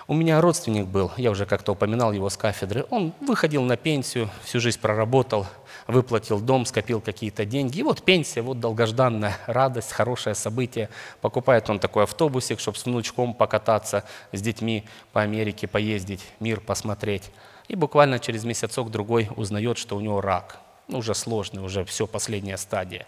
У 0.09 0.13
меня 0.13 0.39
родственник 0.39 0.85
был, 0.87 1.11
я 1.17 1.31
уже 1.31 1.45
как-то 1.45 1.73
упоминал 1.73 2.13
его 2.13 2.29
с 2.29 2.37
кафедры. 2.37 2.85
Он 2.89 3.13
выходил 3.19 3.63
на 3.63 3.75
пенсию, 3.75 4.29
всю 4.43 4.61
жизнь 4.61 4.79
проработал, 4.79 5.45
выплатил 5.85 6.39
дом, 6.39 6.65
скопил 6.65 7.01
какие-то 7.01 7.45
деньги. 7.45 7.79
И 7.79 7.83
вот 7.83 8.01
пенсия, 8.03 8.41
вот 8.41 8.59
долгожданная 8.59 9.37
радость, 9.47 9.91
хорошее 9.91 10.33
событие. 10.33 10.89
Покупает 11.19 11.69
он 11.69 11.79
такой 11.79 12.03
автобусик, 12.03 12.61
чтобы 12.61 12.77
с 12.77 12.85
внучком 12.85 13.33
покататься, 13.33 14.05
с 14.31 14.41
детьми 14.41 14.85
по 15.11 15.21
Америке 15.21 15.67
поездить, 15.67 16.21
мир 16.39 16.61
посмотреть. 16.61 17.29
И 17.67 17.75
буквально 17.75 18.19
через 18.19 18.45
месяцок-другой 18.45 19.29
узнает, 19.35 19.77
что 19.77 19.97
у 19.97 19.99
него 19.99 20.21
рак– 20.21 20.61
ну, 20.87 20.99
уже 20.99 21.13
сложный, 21.13 21.63
уже 21.63 21.83
все, 21.85 22.07
последняя 22.07 22.57
стадия. 22.57 23.05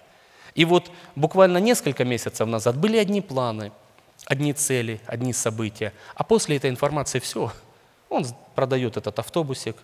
И 0.56 0.66
вот 0.66 0.92
буквально 1.16 1.60
несколько 1.60 2.04
месяцев 2.04 2.48
назад 2.48 2.78
были 2.78 2.98
одни 2.98 3.22
планы, 3.22 3.72
одни 4.30 4.54
цели, 4.54 5.02
одни 5.08 5.34
события, 5.34 5.92
а 6.16 6.24
после 6.24 6.56
этой 6.56 6.70
информации 6.70 7.20
все. 7.20 7.52
Он 8.10 8.26
продает 8.56 8.96
этот 8.96 9.20
автобусик, 9.20 9.76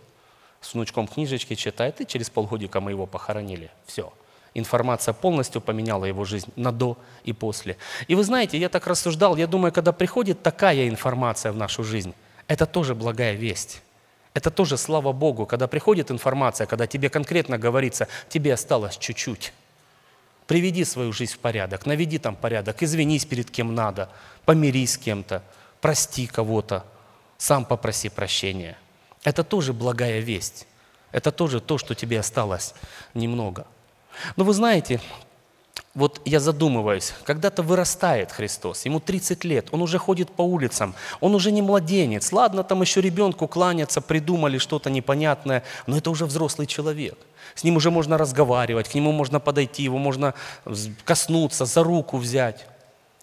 с 0.62 0.74
внучком 0.74 1.08
книжечки 1.08 1.56
читает, 1.56 2.00
и 2.00 2.08
через 2.08 2.30
полгодика 2.30 2.80
мы 2.80 2.92
его 2.92 3.06
похоронили. 3.06 3.70
Все. 3.86 4.14
Информация 4.54 5.14
полностью 5.14 5.62
поменяла 5.62 6.06
его 6.06 6.24
жизнь 6.26 6.52
на 6.56 6.72
до 6.72 6.98
и 7.24 7.34
после. 7.34 7.78
И 8.08 8.16
вы 8.16 8.24
знаете, 8.24 8.58
я 8.58 8.70
так 8.70 8.88
рассуждал, 8.88 9.36
я 9.36 9.48
думаю, 9.48 9.74
когда 9.74 9.92
приходит 9.92 10.42
такая 10.42 10.88
информация 10.88 11.52
в 11.52 11.58
нашу 11.58 11.84
жизнь, 11.84 12.14
это 12.48 12.66
тоже 12.66 12.96
благая 12.96 13.34
весть. 13.34 13.82
Это 14.34 14.52
тоже 14.52 14.78
слава 14.78 15.12
Богу, 15.12 15.46
когда 15.46 15.68
приходит 15.68 16.12
информация, 16.12 16.68
когда 16.68 16.88
тебе 16.88 17.10
конкретно 17.10 17.58
говорится, 17.58 18.08
тебе 18.30 18.54
осталось 18.54 18.98
чуть-чуть. 18.98 19.54
Приведи 20.48 20.86
свою 20.86 21.12
жизнь 21.12 21.34
в 21.34 21.40
порядок, 21.40 21.86
наведи 21.86 22.20
там 22.20 22.36
порядок, 22.36 22.84
извинись 22.84 23.26
перед 23.26 23.50
кем 23.50 23.74
надо, 23.74 24.10
помирись 24.46 24.94
с 24.94 24.98
кем-то, 24.98 25.44
прости 25.82 26.28
кого-то, 26.28 26.86
сам 27.38 27.66
попроси 27.66 28.10
прощения. 28.10 28.78
Это 29.24 29.44
тоже 29.44 29.74
благая 29.74 30.20
весть. 30.20 30.68
Это 31.12 31.32
тоже 31.32 31.62
то, 31.62 31.78
что 31.78 31.96
тебе 31.96 32.20
осталось 32.20 32.74
немного. 33.14 33.66
Но 34.36 34.44
вы 34.44 34.54
знаете, 34.54 35.02
вот 35.96 36.22
я 36.26 36.42
задумываюсь, 36.42 37.14
когда-то 37.24 37.64
вырастает 37.64 38.32
Христос, 38.32 38.86
ему 38.86 39.00
30 39.00 39.46
лет, 39.46 39.70
он 39.72 39.82
уже 39.82 39.98
ходит 39.98 40.30
по 40.30 40.42
улицам, 40.42 40.94
он 41.22 41.34
уже 41.34 41.52
не 41.52 41.62
младенец. 41.62 42.34
Ладно, 42.34 42.64
там 42.64 42.82
еще 42.82 43.00
ребенку 43.00 43.48
кланяться, 43.48 44.02
придумали 44.02 44.58
что-то 44.58 44.90
непонятное, 44.90 45.64
но 45.88 45.98
это 45.98 46.10
уже 46.10 46.26
взрослый 46.26 46.68
человек. 46.68 47.18
С 47.56 47.64
ним 47.64 47.78
уже 47.78 47.92
можно 47.92 48.18
разговаривать, 48.18 48.90
к 48.90 48.94
нему 48.94 49.14
можно 49.14 49.40
подойти, 49.40 49.84
его 49.84 49.98
можно 49.98 50.34
коснуться, 51.06 51.64
за 51.66 51.82
руку 51.82 52.18
взять. 52.18 52.68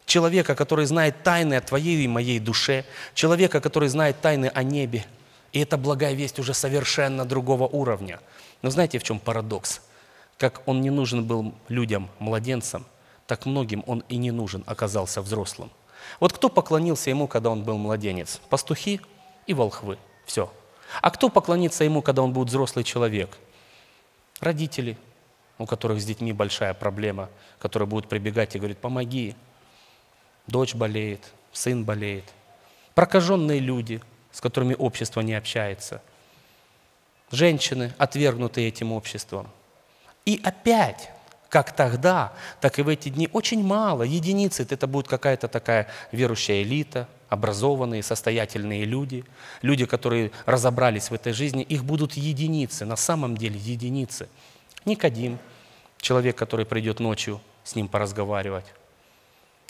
Человека, 0.07 0.55
который 0.55 0.87
знает 0.87 1.23
тайны 1.23 1.55
о 1.55 1.61
твоей 1.61 2.02
и 2.02 2.09
моей 2.09 2.38
душе, 2.38 2.85
человека, 3.14 3.61
который 3.61 3.91
знает 3.91 4.21
тайны 4.23 4.50
о 4.52 4.62
небе. 4.62 5.05
И 5.52 5.61
это 5.61 5.76
благая 5.76 6.14
весть 6.14 6.38
уже 6.38 6.55
совершенно 6.55 7.26
другого 7.26 7.69
уровня. 7.69 8.19
Но 8.62 8.71
знаете, 8.71 8.99
в 8.99 9.02
чем 9.02 9.19
парадокс? 9.19 9.83
Как 10.43 10.61
он 10.67 10.81
не 10.81 10.91
нужен 10.91 11.25
был 11.25 11.55
людям, 11.69 12.11
младенцам, 12.19 12.85
так 13.29 13.47
многим 13.47 13.85
он 13.87 14.03
и 14.09 14.17
не 14.17 14.33
нужен 14.33 14.65
оказался 14.67 15.23
взрослым. 15.23 15.71
Вот 16.19 16.33
кто 16.33 16.49
поклонился 16.49 17.11
ему, 17.11 17.29
когда 17.29 17.51
он 17.51 17.63
был 17.63 17.79
младенец? 17.79 18.41
Пастухи 18.49 19.01
и 19.47 19.55
волхвы. 19.55 19.99
Все. 20.27 20.53
А 21.01 21.13
кто 21.13 21.29
поклонится 21.29 21.85
ему, 21.85 22.03
когда 22.03 22.23
он 22.23 22.33
будет 22.33 22.49
взрослый 22.49 22.85
человек? 22.85 23.39
Родители, 24.41 24.99
у 25.59 25.67
которых 25.67 26.01
с 26.01 26.05
детьми 26.05 26.33
большая 26.33 26.75
проблема, 26.75 27.31
которые 27.61 27.87
будут 27.87 28.09
прибегать 28.09 28.57
и 28.57 28.59
говорить, 28.59 28.79
помоги. 28.79 29.37
Дочь 30.49 30.75
болеет, 30.75 31.21
сын 31.53 31.85
болеет. 31.85 32.25
Прокаженные 32.97 33.61
люди, 33.61 34.01
с 34.33 34.41
которыми 34.41 34.75
общество 34.77 35.21
не 35.21 35.35
общается. 35.35 36.03
Женщины, 37.31 37.95
отвергнутые 37.97 38.67
этим 38.67 38.91
обществом– 38.91 39.47
и 40.25 40.41
опять, 40.43 41.11
как 41.49 41.75
тогда, 41.75 42.33
так 42.61 42.79
и 42.79 42.83
в 42.83 42.88
эти 42.88 43.09
дни, 43.09 43.29
очень 43.33 43.64
мало, 43.64 44.02
единицы, 44.05 44.67
это 44.69 44.87
будет 44.87 45.09
какая-то 45.09 45.49
такая 45.49 45.88
верующая 46.12 46.62
элита, 46.62 47.09
образованные, 47.29 48.02
состоятельные 48.02 48.85
люди, 48.85 49.25
люди, 49.62 49.87
которые 49.87 50.31
разобрались 50.47 51.11
в 51.11 51.14
этой 51.14 51.33
жизни, 51.33 51.62
их 51.62 51.85
будут 51.85 52.14
единицы, 52.14 52.85
на 52.85 52.97
самом 52.97 53.37
деле 53.37 53.59
единицы. 53.59 54.29
Никодим, 54.85 55.38
человек, 55.99 56.37
который 56.37 56.67
придет 56.67 57.00
ночью 57.00 57.41
с 57.64 57.75
ним 57.75 57.88
поразговаривать. 57.88 58.67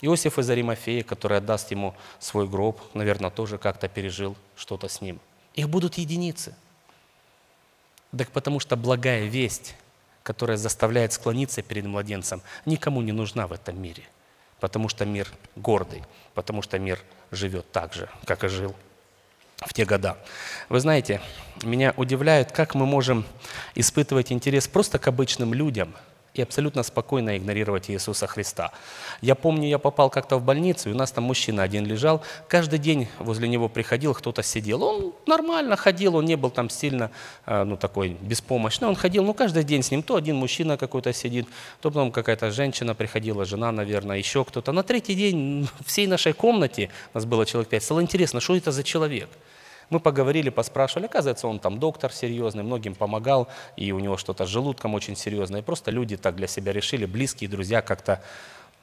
Иосиф 0.01 0.37
из 0.37 0.49
Аримафея, 0.49 1.03
который 1.03 1.37
отдаст 1.37 1.71
ему 1.71 1.95
свой 2.19 2.47
гроб, 2.47 2.81
наверное, 2.93 3.29
тоже 3.29 3.57
как-то 3.57 3.87
пережил 3.87 4.35
что-то 4.55 4.89
с 4.89 4.99
ним. 4.99 5.19
Их 5.53 5.69
будут 5.69 5.97
единицы. 5.97 6.55
Так 8.17 8.29
потому 8.31 8.59
что 8.59 8.75
благая 8.75 9.25
весть 9.25 9.75
которая 10.23 10.57
заставляет 10.57 11.13
склониться 11.13 11.61
перед 11.61 11.85
младенцем, 11.85 12.41
никому 12.65 13.01
не 13.01 13.11
нужна 13.11 13.47
в 13.47 13.53
этом 13.53 13.81
мире. 13.81 14.03
Потому 14.59 14.89
что 14.89 15.05
мир 15.05 15.27
гордый, 15.55 16.03
потому 16.33 16.61
что 16.61 16.79
мир 16.79 16.99
живет 17.31 17.71
так 17.71 17.93
же, 17.93 18.09
как 18.25 18.43
и 18.43 18.47
жил 18.47 18.75
в 19.57 19.73
те 19.73 19.85
года. 19.85 20.17
Вы 20.69 20.79
знаете, 20.79 21.21
меня 21.63 21.93
удивляет, 21.97 22.51
как 22.51 22.75
мы 22.75 22.85
можем 22.85 23.25
испытывать 23.75 24.31
интерес 24.31 24.67
просто 24.67 24.99
к 24.99 25.07
обычным 25.07 25.53
людям– 25.53 25.93
и 26.33 26.41
абсолютно 26.41 26.83
спокойно 26.83 27.37
игнорировать 27.37 27.89
Иисуса 27.89 28.27
Христа. 28.27 28.71
Я 29.21 29.35
помню, 29.35 29.67
я 29.67 29.77
попал 29.77 30.09
как-то 30.09 30.37
в 30.37 30.43
больницу, 30.43 30.89
и 30.89 30.93
у 30.93 30.95
нас 30.95 31.11
там 31.11 31.25
мужчина 31.25 31.63
один 31.63 31.85
лежал, 31.85 32.21
каждый 32.47 32.79
день 32.79 33.07
возле 33.19 33.47
него 33.47 33.69
приходил, 33.69 34.13
кто-то 34.13 34.41
сидел. 34.41 34.83
Он 34.83 35.13
нормально 35.27 35.75
ходил, 35.75 36.15
он 36.15 36.25
не 36.25 36.35
был 36.35 36.49
там 36.49 36.69
сильно, 36.69 37.11
э, 37.45 37.63
ну, 37.63 37.77
такой 37.77 38.17
беспомощный, 38.21 38.87
он 38.87 38.95
ходил, 38.95 39.23
ну, 39.23 39.33
каждый 39.33 39.63
день 39.63 39.83
с 39.83 39.91
ним 39.91 40.01
то 40.01 40.15
один 40.15 40.35
мужчина 40.35 40.77
какой-то 40.77 41.13
сидит, 41.13 41.47
то 41.81 41.91
потом 41.91 42.11
какая-то 42.11 42.51
женщина 42.51 42.95
приходила, 42.95 43.45
жена, 43.45 43.71
наверное, 43.71 44.17
еще 44.17 44.43
кто-то. 44.43 44.71
На 44.71 44.83
третий 44.83 45.15
день 45.15 45.69
всей 45.85 46.07
нашей 46.07 46.33
комнате, 46.33 46.89
у 47.13 47.17
нас 47.17 47.25
было 47.25 47.45
человек 47.45 47.69
пять, 47.69 47.83
стало 47.83 48.01
интересно, 48.01 48.39
что 48.39 48.55
это 48.55 48.71
за 48.71 48.83
человек– 48.83 49.29
мы 49.93 49.99
поговорили, 49.99 50.49
поспрашивали. 50.49 51.05
Оказывается, 51.05 51.47
он 51.47 51.59
там 51.59 51.79
доктор 51.79 52.11
серьезный, 52.11 52.63
многим 52.63 52.95
помогал, 52.95 53.47
и 53.77 53.91
у 53.91 53.99
него 53.99 54.17
что-то 54.17 54.45
с 54.45 54.49
желудком 54.49 54.95
очень 54.95 55.15
серьезное. 55.15 55.61
И 55.61 55.63
просто 55.63 55.91
люди 55.91 56.17
так 56.17 56.35
для 56.35 56.47
себя 56.47 56.73
решили, 56.73 57.05
близкие 57.05 57.49
друзья, 57.49 57.81
как-то 57.81 58.21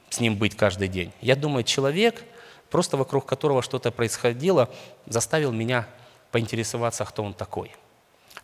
с 0.08 0.20
ним 0.20 0.36
быть 0.36 0.56
каждый 0.56 0.88
день. 0.88 1.12
Я 1.20 1.36
думаю, 1.36 1.64
человек, 1.64 2.24
просто 2.70 2.96
вокруг 2.96 3.26
которого 3.26 3.60
что-то 3.62 3.90
происходило, 3.90 4.70
заставил 5.06 5.52
меня 5.52 5.86
поинтересоваться, 6.30 7.04
кто 7.04 7.24
он 7.24 7.34
такой. 7.34 7.72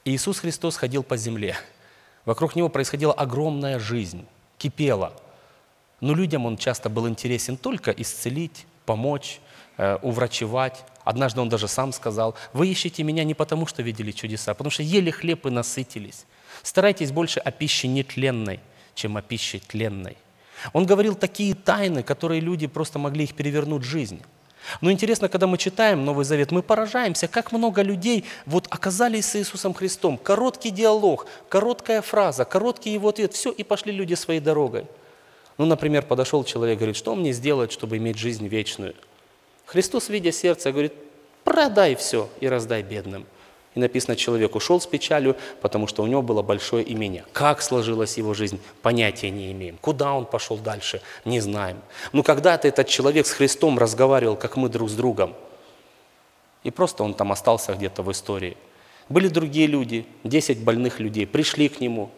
Иисус 0.05 0.41
Христос 0.41 0.77
ходил 0.77 1.03
по 1.03 1.17
земле. 1.17 1.57
Вокруг 2.25 2.57
него 2.57 2.69
происходила 2.69 3.13
огромная 3.13 3.79
жизнь, 3.79 4.27
кипела. 4.59 5.13
Но 6.01 6.15
людям 6.15 6.47
он 6.47 6.57
часто 6.57 6.91
был 6.91 7.09
интересен 7.09 7.57
только 7.57 7.93
исцелить, 7.93 8.67
помочь, 8.85 9.41
уврачевать, 10.03 10.85
Однажды 11.07 11.41
он 11.41 11.49
даже 11.49 11.69
сам 11.69 11.93
сказал, 11.93 12.35
вы 12.53 12.67
ищете 12.67 13.05
меня 13.05 13.23
не 13.23 13.35
потому, 13.35 13.69
что 13.69 13.81
видели 13.81 14.11
чудеса, 14.11 14.51
а 14.51 14.55
потому 14.55 14.73
что 14.73 14.83
ели 14.83 15.13
хлеб 15.13 15.47
и 15.47 15.51
насытились. 15.51 16.27
Старайтесь 16.65 17.13
больше 17.13 17.39
о 17.39 17.53
пище 17.53 17.87
нетленной, 17.87 18.59
чем 18.97 19.17
о 19.17 19.23
пище 19.23 19.61
тленной. 19.61 20.17
Он 20.73 20.85
говорил 20.85 21.15
такие 21.15 21.55
тайны, 21.55 22.03
которые 22.03 22.41
люди 22.41 22.67
просто 22.67 22.99
могли 22.99 23.23
их 23.23 23.37
перевернуть 23.37 23.85
жизнь. 23.85 24.21
Но 24.81 24.91
интересно, 24.91 25.29
когда 25.29 25.47
мы 25.47 25.59
читаем 25.59 26.05
Новый 26.05 26.25
Завет, 26.25 26.51
мы 26.51 26.61
поражаемся, 26.61 27.29
как 27.29 27.53
много 27.53 27.83
людей 27.83 28.25
вот 28.45 28.67
оказались 28.69 29.27
с 29.27 29.37
Иисусом 29.37 29.75
Христом. 29.75 30.19
Короткий 30.19 30.71
диалог, 30.71 31.29
короткая 31.49 32.03
фраза, 32.03 32.45
короткий 32.45 32.93
его 32.93 33.11
ответ, 33.11 33.33
все, 33.33 33.53
и 33.53 33.63
пошли 33.63 33.93
люди 33.93 34.15
своей 34.15 34.41
дорогой. 34.41 34.87
Ну, 35.57 35.67
например, 35.67 36.05
подошел 36.05 36.43
человек, 36.43 36.79
говорит, 36.79 36.97
что 36.97 37.15
мне 37.15 37.33
сделать, 37.33 37.71
чтобы 37.71 37.97
иметь 37.99 38.19
жизнь 38.19 38.49
вечную? 38.49 38.97
Христос, 39.67 40.09
видя 40.09 40.33
сердце, 40.33 40.73
говорит, 40.73 40.95
продай 41.45 41.95
все 41.97 42.29
и 42.41 42.49
раздай 42.49 42.83
бедным. 42.83 43.27
И 43.75 43.81
написано, 43.81 44.17
человек 44.17 44.57
ушел 44.57 44.81
с 44.81 44.87
печалью, 44.87 45.37
потому 45.61 45.87
что 45.87 46.03
у 46.03 46.07
него 46.07 46.23
было 46.23 46.41
большое 46.41 46.91
имение. 46.91 47.27
Как 47.35 47.61
сложилась 47.61 48.17
его 48.17 48.33
жизнь, 48.33 48.59
понятия 48.81 49.29
не 49.29 49.53
имеем. 49.53 49.77
Куда 49.83 50.15
он 50.15 50.25
пошел 50.25 50.57
дальше, 50.57 51.03
не 51.27 51.41
знаем. 51.41 51.77
Но 52.13 52.23
когда-то 52.23 52.67
этот 52.69 52.89
человек 52.89 53.27
с 53.27 53.33
Христом 53.33 53.79
разговаривал, 53.79 54.37
как 54.37 54.57
мы 54.57 54.71
друг 54.71 54.89
с 54.89 54.95
другом. 54.95 55.35
И 56.65 56.71
просто 56.71 57.05
он 57.05 57.13
там 57.13 57.33
остался 57.33 57.75
где-то 57.75 58.03
в 58.03 58.11
истории. 58.11 58.57
Были 59.11 59.29
другие 59.29 59.67
люди, 59.67 60.07
10 60.25 60.65
больных 60.65 60.99
людей, 60.99 61.27
пришли 61.27 61.69
к 61.69 61.79
нему. 61.81 62.11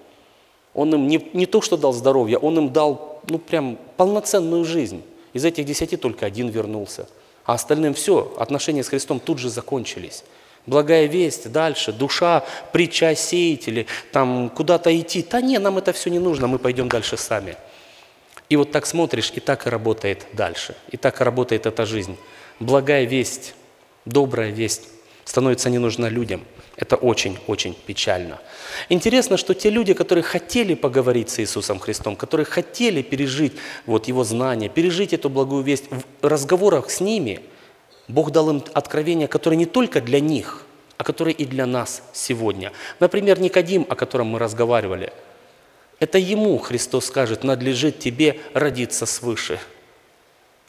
Он 0.74 0.94
им 0.94 1.08
не, 1.08 1.28
не 1.32 1.46
то, 1.46 1.60
что 1.60 1.76
дал 1.76 1.92
здоровье, 1.92 2.38
он 2.38 2.56
им 2.56 2.72
дал 2.72 3.20
ну, 3.28 3.38
прям 3.38 3.78
полноценную 3.96 4.64
жизнь. 4.64 5.02
Из 5.32 5.44
этих 5.44 5.64
десяти 5.64 5.96
только 5.96 6.24
один 6.24 6.48
вернулся. 6.48 7.08
А 7.48 7.54
остальным 7.54 7.94
все, 7.94 8.34
отношения 8.38 8.84
с 8.84 8.88
Христом 8.88 9.20
тут 9.20 9.38
же 9.38 9.48
закончились. 9.48 10.22
Благая 10.66 11.06
весть, 11.06 11.50
дальше, 11.50 11.92
душа, 11.92 12.44
притча 12.72 13.14
сеятели, 13.14 13.86
там 14.12 14.50
куда-то 14.50 14.94
идти. 15.00 15.26
Да 15.30 15.40
не, 15.40 15.58
нам 15.58 15.78
это 15.78 15.94
все 15.94 16.10
не 16.10 16.18
нужно, 16.18 16.46
мы 16.46 16.58
пойдем 16.58 16.90
дальше 16.90 17.16
сами. 17.16 17.56
И 18.50 18.56
вот 18.56 18.70
так 18.70 18.84
смотришь, 18.84 19.32
и 19.34 19.40
так 19.40 19.66
и 19.66 19.70
работает 19.70 20.26
дальше. 20.34 20.76
И 20.90 20.98
так 20.98 21.22
и 21.22 21.24
работает 21.24 21.64
эта 21.64 21.86
жизнь. 21.86 22.18
Благая 22.60 23.04
весть, 23.04 23.54
добрая 24.04 24.50
весть 24.50 24.90
становится 25.28 25.70
не 25.70 25.78
нужна 25.78 26.08
людям. 26.08 26.40
Это 26.76 26.96
очень-очень 26.96 27.74
печально. 27.86 28.38
Интересно, 28.88 29.36
что 29.36 29.54
те 29.54 29.70
люди, 29.70 29.92
которые 29.94 30.24
хотели 30.24 30.74
поговорить 30.74 31.30
с 31.30 31.40
Иисусом 31.40 31.78
Христом, 31.78 32.16
которые 32.16 32.46
хотели 32.46 33.02
пережить 33.02 33.52
вот 33.86 34.08
Его 34.08 34.24
знания, 34.24 34.68
пережить 34.68 35.12
эту 35.12 35.28
благую 35.28 35.62
весть, 35.62 35.84
в 35.90 36.26
разговорах 36.26 36.90
с 36.90 37.00
ними– 37.00 37.40
Бог 38.08 38.30
дал 38.30 38.48
им 38.50 38.64
откровения, 38.72 39.28
которые 39.28 39.58
не 39.58 39.66
только 39.66 40.00
для 40.00 40.18
них, 40.18 40.64
а 40.96 41.04
которые 41.04 41.34
и 41.34 41.44
для 41.44 41.66
нас 41.66 42.02
сегодня. 42.14 42.72
Например, 42.98 43.38
Никодим, 43.38 43.86
о 43.88 43.94
котором 43.94 44.28
мы 44.28 44.38
разговаривали. 44.38 45.12
Это 46.00 46.16
ему 46.18 46.56
Христос 46.58 47.06
скажет, 47.06 47.44
надлежит 47.44 47.98
тебе 47.98 48.40
родиться 48.54 49.04
свыше. 49.04 49.60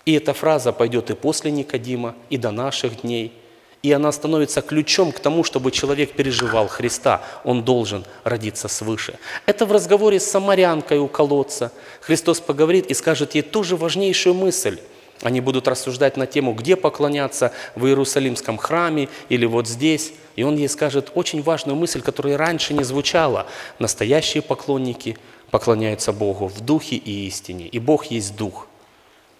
И 0.05 0.13
эта 0.13 0.33
фраза 0.33 0.73
пойдет 0.73 1.09
и 1.11 1.15
после 1.15 1.51
Никодима, 1.51 2.15
и 2.29 2.37
до 2.37 2.51
наших 2.51 3.01
дней. 3.01 3.33
И 3.81 3.91
она 3.91 4.11
становится 4.11 4.61
ключом 4.61 5.11
к 5.11 5.19
тому, 5.19 5.43
чтобы 5.43 5.71
человек 5.71 6.11
переживал 6.11 6.67
Христа. 6.67 7.21
Он 7.43 7.63
должен 7.63 8.05
родиться 8.23 8.67
свыше. 8.67 9.17
Это 9.45 9.65
в 9.65 9.71
разговоре 9.71 10.19
с 10.19 10.29
самарянкой 10.29 10.99
у 10.99 11.07
колодца. 11.07 11.71
Христос 12.01 12.41
поговорит 12.41 12.87
и 12.87 12.93
скажет 12.93 13.35
ей 13.35 13.41
ту 13.41 13.63
же 13.63 13.75
важнейшую 13.75 14.35
мысль– 14.35 14.79
они 15.21 15.41
будут 15.41 15.67
рассуждать 15.67 16.15
на 16.15 16.25
тему, 16.27 16.53
где 16.53 16.75
поклоняться, 16.75 17.51
в 17.75 17.85
Иерусалимском 17.85 18.57
храме 18.57 19.09
или 19.27 19.45
вот 19.45 19.67
здесь. 19.67 20.13
И 20.35 20.43
он 20.43 20.55
ей 20.55 20.69
скажет 20.69 21.11
очень 21.13 21.41
важную 21.41 21.75
мысль, 21.75 22.01
которая 22.01 22.37
раньше 22.37 22.73
не 22.73 22.83
звучала. 22.83 23.45
Настоящие 23.79 24.41
поклонники 24.41 25.17
поклоняются 25.51 26.13
Богу 26.13 26.47
в 26.47 26.61
духе 26.61 26.95
и 26.95 27.27
истине. 27.27 27.67
И 27.67 27.79
Бог 27.79 28.05
есть 28.05 28.35
дух. 28.37 28.67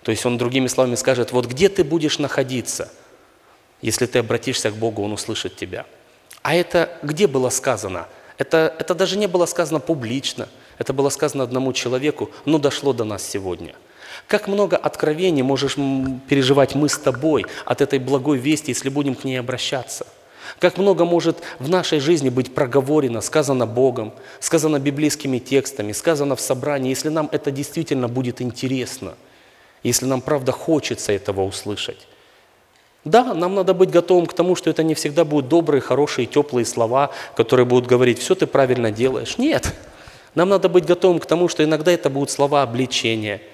То 0.04 0.12
есть 0.12 0.26
он 0.26 0.38
другими 0.38 0.68
словами 0.68 0.96
скажет, 0.96 1.32
вот 1.32 1.46
где 1.46 1.70
ты 1.70 1.84
будешь 1.84 2.20
находиться, 2.20 2.92
если 3.82 4.06
ты 4.06 4.20
обратишься 4.20 4.72
к 4.72 4.76
Богу, 4.76 5.04
Он 5.04 5.14
услышит 5.14 5.56
тебя. 5.56 5.86
А 6.42 6.56
это 6.56 6.90
где 7.04 7.28
было 7.28 7.50
сказано? 7.50 8.08
Это, 8.38 8.74
это 8.80 8.96
даже 8.96 9.18
не 9.18 9.28
было 9.28 9.46
сказано 9.46 9.80
публично, 9.80 10.48
это 10.78 10.94
было 10.94 11.10
сказано 11.10 11.44
одному 11.44 11.74
человеку, 11.74 12.32
но 12.46 12.58
дошло 12.58 12.94
до 12.94 13.04
нас 13.04 13.24
сегодня– 13.24 13.76
как 14.30 14.48
много 14.48 14.78
откровений 14.78 15.42
можешь 15.42 15.76
переживать 16.28 16.76
мы 16.76 16.88
с 16.88 16.98
тобой 16.98 17.48
от 17.66 17.82
этой 17.82 17.98
благой 17.98 18.38
вести, 18.38 18.70
если 18.72 18.90
будем 18.90 19.16
к 19.16 19.24
ней 19.24 19.40
обращаться. 19.40 20.06
Как 20.60 20.78
много 20.78 21.04
может 21.04 21.40
в 21.58 21.68
нашей 21.68 22.00
жизни 22.00 22.30
быть 22.30 22.54
проговорено, 22.54 23.22
сказано 23.22 23.66
Богом, 23.66 24.14
сказано 24.40 24.80
библейскими 24.80 25.40
текстами, 25.40 25.94
сказано 25.94 26.36
в 26.36 26.42
собрании, 26.42 26.90
если 26.90 27.10
нам 27.10 27.28
это 27.32 27.50
действительно 27.50 28.08
будет 28.08 28.40
интересно, 28.40 29.16
если 29.82 30.06
нам 30.06 30.22
правда 30.22 30.52
хочется 30.52 31.12
этого 31.12 31.42
услышать. 31.42 32.08
Да, 33.06 33.34
нам 33.34 33.56
надо 33.56 33.74
быть 33.74 33.90
готовым 33.92 34.26
к 34.26 34.34
тому, 34.34 34.56
что 34.56 34.70
это 34.70 34.84
не 34.84 34.94
всегда 34.94 35.24
будут 35.24 35.48
добрые, 35.48 35.82
хорошие, 35.82 36.26
теплые 36.26 36.66
слова, 36.66 37.12
которые 37.36 37.66
будут 37.66 37.88
говорить, 37.88 38.20
все 38.20 38.36
ты 38.36 38.46
правильно 38.46 38.92
делаешь. 38.92 39.38
Нет, 39.38 39.74
нам 40.36 40.50
надо 40.50 40.70
быть 40.70 40.86
готовым 40.86 41.20
к 41.20 41.26
тому, 41.26 41.48
что 41.48 41.64
иногда 41.64 41.92
это 41.92 42.10
будут 42.10 42.30
слова 42.30 42.64
обличения– 42.64 43.42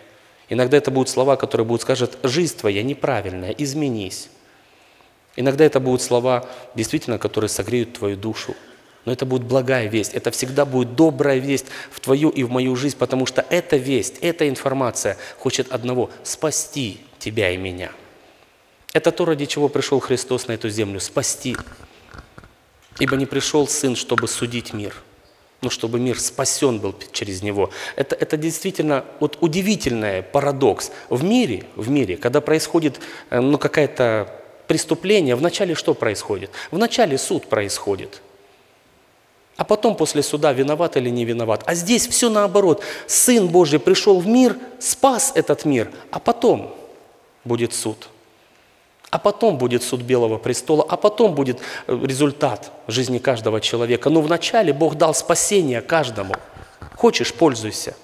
Иногда 0.49 0.77
это 0.77 0.91
будут 0.91 1.09
слова, 1.09 1.35
которые 1.35 1.65
будут 1.65 1.81
скажут, 1.81 2.17
жизнь 2.23 2.57
твоя 2.57 2.83
неправильная, 2.83 3.51
изменись. 3.51 4.29
Иногда 5.35 5.65
это 5.65 5.79
будут 5.79 6.01
слова, 6.01 6.47
действительно, 6.75 7.17
которые 7.17 7.49
согреют 7.49 7.93
твою 7.93 8.15
душу. 8.15 8.55
Но 9.05 9.11
это 9.11 9.25
будет 9.25 9.43
благая 9.43 9.87
весть, 9.87 10.13
это 10.13 10.31
всегда 10.31 10.65
будет 10.65 10.95
добрая 10.95 11.37
весть 11.37 11.67
в 11.91 11.99
твою 11.99 12.29
и 12.29 12.43
в 12.43 12.49
мою 12.49 12.75
жизнь, 12.75 12.97
потому 12.97 13.25
что 13.25 13.45
эта 13.49 13.77
весть, 13.77 14.17
эта 14.21 14.49
информация 14.49 15.17
хочет 15.37 15.71
одного– 15.71 16.09
спасти 16.23 17.01
тебя 17.19 17.51
и 17.51 17.57
меня. 17.57 17.91
Это 18.95 19.11
то, 19.11 19.25
ради 19.25 19.45
чего 19.45 19.67
пришел 19.67 19.99
Христос 19.99 20.47
на 20.47 20.53
эту 20.53 20.69
землю– 20.69 20.99
спасти. 21.01 21.57
Ибо 22.97 23.17
не 23.17 23.25
пришел 23.25 23.67
Сын, 23.67 23.93
чтобы 23.93 24.29
судить 24.29 24.73
мир– 24.73 24.95
ну, 25.61 25.69
чтобы 25.69 25.99
мир 25.99 26.19
спасен 26.19 26.79
был 26.79 26.95
через 27.11 27.41
него. 27.41 27.71
Это, 27.95 28.15
это 28.15 28.37
действительно 28.37 29.03
вот 29.19 29.37
удивительный 29.41 30.21
парадокс. 30.21 30.91
В 31.09 31.23
мире, 31.23 31.65
в 31.75 31.89
мире, 31.89 32.17
когда 32.17 32.39
происходит 32.39 32.99
э, 33.31 33.39
ну, 33.39 33.57
какое-то 33.57 34.31
преступление, 34.67 35.35
вначале 35.35 35.73
что 35.73 35.93
происходит? 35.93 36.51
Вначале 36.69 37.17
суд 37.17 37.47
происходит. 37.47 38.21
А 39.57 39.63
потом 39.63 39.95
после 39.95 40.21
суда 40.21 40.53
виноват 40.53 40.97
или 40.97 41.09
не 41.09 41.25
виноват. 41.25 41.63
А 41.65 41.73
здесь 41.73 42.07
все 42.07 42.29
наоборот. 42.29 42.83
Сын 43.07 43.47
Божий 43.47 43.79
пришел 43.79 44.19
в 44.19 44.27
мир, 44.27 44.57
спас 44.79 45.31
этот 45.35 45.65
мир, 45.65 45.91
а 46.11 46.19
потом 46.19 46.75
будет 47.43 47.73
суд– 47.73 48.09
а 49.09 49.19
потом 49.19 49.57
будет 49.57 49.83
суд 49.83 50.01
Белого 50.01 50.37
престола, 50.37 50.85
а 50.87 50.97
потом 50.97 51.35
будет 51.35 51.59
э, 51.87 51.97
результат 52.03 52.71
жизни 52.87 53.17
каждого 53.17 53.61
человека. 53.61 54.09
Но 54.09 54.21
вначале 54.21 54.73
Бог 54.73 54.95
дал 54.95 55.13
спасение 55.13 55.81
каждому. 55.81 56.35
Хочешь– 56.95 57.33
пользуйся, 57.35 57.95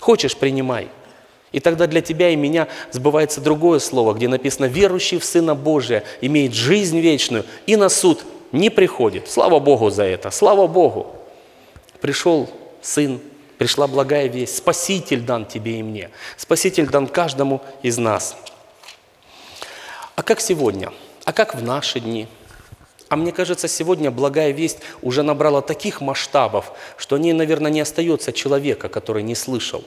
хочешь– 0.00 0.36
принимай. 0.38 0.88
И 1.52 1.60
тогда 1.60 1.86
для 1.86 2.02
тебя 2.02 2.30
и 2.30 2.36
меня 2.36 2.68
сбывается 2.90 3.40
другое 3.40 3.78
слово, 3.78 4.12
где 4.12 4.28
написано 4.28 4.66
«верующий 4.66 5.18
в 5.18 5.24
Сына 5.24 5.54
Божия 5.54 6.04
имеет 6.20 6.52
жизнь 6.52 6.98
вечную 6.98 7.44
и 7.66 7.76
на 7.76 7.88
суд 7.88 8.24
не 8.52 8.68
приходит». 8.68 9.30
Слава 9.30 9.60
Богу 9.60 9.90
за 9.90 10.04
это, 10.04 10.30
слава 10.30 10.66
Богу. 10.66 11.06
Пришел 12.00 12.48
Сын, 12.82 13.20
пришла 13.56 13.86
благая 13.86 14.26
весть, 14.28 14.56
Спаситель 14.56 15.22
дан 15.22 15.46
тебе 15.46 15.78
и 15.78 15.82
мне. 15.82 16.10
Спаситель 16.36 16.86
дан 16.86 17.06
каждому 17.06 17.62
из 17.82 17.96
нас– 17.96 18.36
а 20.18 20.24
как 20.24 20.40
сегодня? 20.40 20.92
А 21.26 21.32
как 21.32 21.54
в 21.54 21.62
наши 21.62 22.00
дни? 22.00 22.26
А 23.08 23.14
мне 23.14 23.30
кажется, 23.30 23.68
сегодня 23.68 24.10
благая 24.10 24.50
весть 24.50 24.78
уже 25.00 25.22
набрала 25.22 25.62
таких 25.62 26.00
масштабов, 26.00 26.72
что 26.96 27.14
о 27.14 27.20
ней, 27.20 27.32
наверное, 27.32 27.70
не 27.70 27.80
остается 27.80 28.32
человека, 28.32 28.88
который 28.88 29.22
не 29.22 29.36
слышал. 29.36 29.84